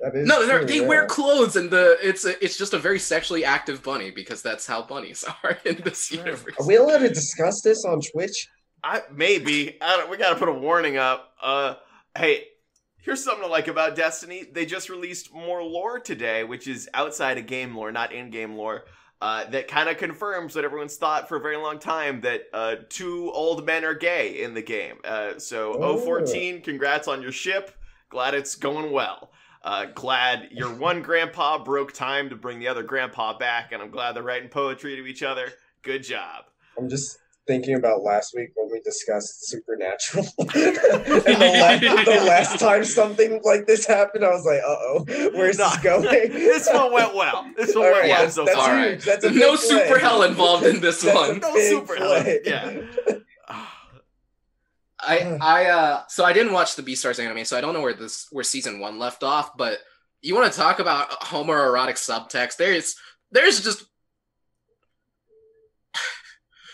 [0.00, 0.86] That is no, they're- true, they yeah.
[0.86, 4.66] wear clothes, and the it's a, it's just a very sexually active bunny because that's
[4.66, 6.54] how bunnies are in this universe.
[6.58, 8.48] Are we allowed to discuss this on Twitch?
[8.82, 9.76] I maybe.
[9.80, 11.32] I don't, we got to put a warning up.
[11.42, 11.74] Uh,
[12.16, 12.44] hey,
[12.98, 14.44] here's something to like about Destiny.
[14.50, 18.84] They just released more lore today, which is outside of game lore, not in-game lore.
[19.20, 22.76] Uh, that kind of confirms what everyone's thought for a very long time that uh,
[22.88, 24.94] two old men are gay in the game.
[25.04, 25.98] Uh, so, Oh.
[25.98, 27.72] 014, congrats on your ship.
[28.10, 29.32] Glad it's going well.
[29.64, 33.90] Uh, glad your one grandpa broke time to bring the other grandpa back, and I'm
[33.90, 35.48] glad they're writing poetry to each other.
[35.82, 36.44] Good job.
[36.78, 37.18] I'm just
[37.48, 40.24] thinking about last week when we discussed Supernatural.
[40.38, 45.04] and the, la- the last time something like this happened, I was like, uh oh,
[45.34, 45.68] where's No.
[45.70, 46.02] this going?
[46.04, 47.50] this one went well.
[47.56, 48.78] This one All went right, well yeah, so that's far.
[48.80, 49.04] Huge.
[49.04, 49.68] That's a no big play.
[49.68, 51.40] super hell involved in this one.
[51.40, 52.82] No big super hell, yeah.
[55.00, 57.94] I I uh so I didn't watch the Beastars anime, so I don't know where
[57.94, 59.56] this where season one left off.
[59.56, 59.78] But
[60.22, 62.56] you want to talk about homoerotic subtext?
[62.56, 62.96] There's
[63.30, 63.84] there's just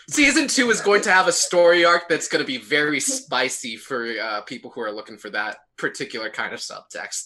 [0.09, 3.77] season two is going to have a story arc that's going to be very spicy
[3.77, 7.23] for uh, people who are looking for that particular kind of subtext.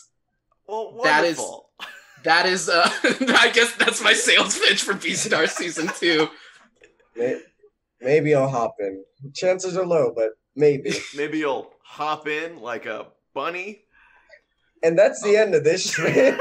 [0.67, 1.69] Well, That is- wonderful.
[2.23, 6.27] That is, uh, I guess that's my sales pitch for Beastars season two.
[8.01, 9.05] Maybe I'll hop in.
[9.33, 10.91] Chances are low, but maybe.
[11.15, 13.83] Maybe you'll hop in like a bunny.
[14.83, 16.37] And that's the end of this shit.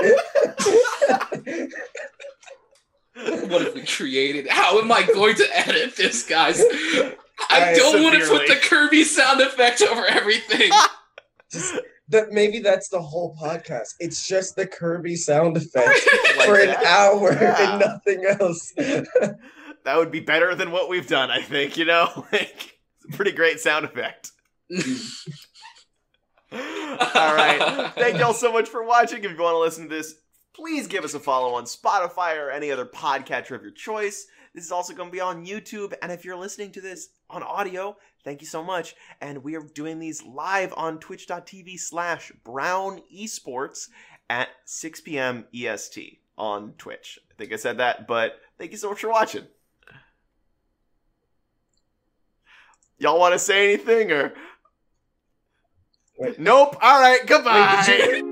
[3.48, 4.46] what have we created?
[4.48, 6.60] How am I going to edit this, guys?
[6.60, 7.14] I
[7.50, 10.70] I don't want to put the Kirby sound effect over everything.
[11.50, 11.78] Just
[12.10, 13.94] that maybe that's the whole podcast.
[14.00, 15.88] It's just the Kirby sound effect
[16.36, 16.84] Like for an that?
[16.84, 17.70] hour Yeah.
[17.72, 18.72] and nothing else.
[19.84, 22.26] That would be better than what we've done, I think, you know?
[22.32, 24.32] Like, it's a pretty great sound effect.
[26.52, 27.92] all right.
[27.94, 29.22] Thank y'all so much for watching.
[29.24, 30.14] If you want to listen to this,
[30.59, 34.26] please give us a follow on Spotify or any other podcatcher of your choice.
[34.54, 35.94] This is also going to be on YouTube.
[36.02, 38.96] And if you're listening to this on audio, thank you so much.
[39.20, 43.88] And we are doing these live on twitch.tv slash brown esports
[44.28, 45.44] at 6 p.m.
[45.54, 47.20] EST on Twitch.
[47.30, 49.44] I think I said that, but thank you so much for watching.
[52.98, 54.32] Y'all want to say anything or?
[56.18, 56.36] Wait.
[56.40, 56.76] Nope.
[56.82, 57.20] All right.
[57.20, 57.84] Wait, Goodbye.
[57.86, 58.24] you-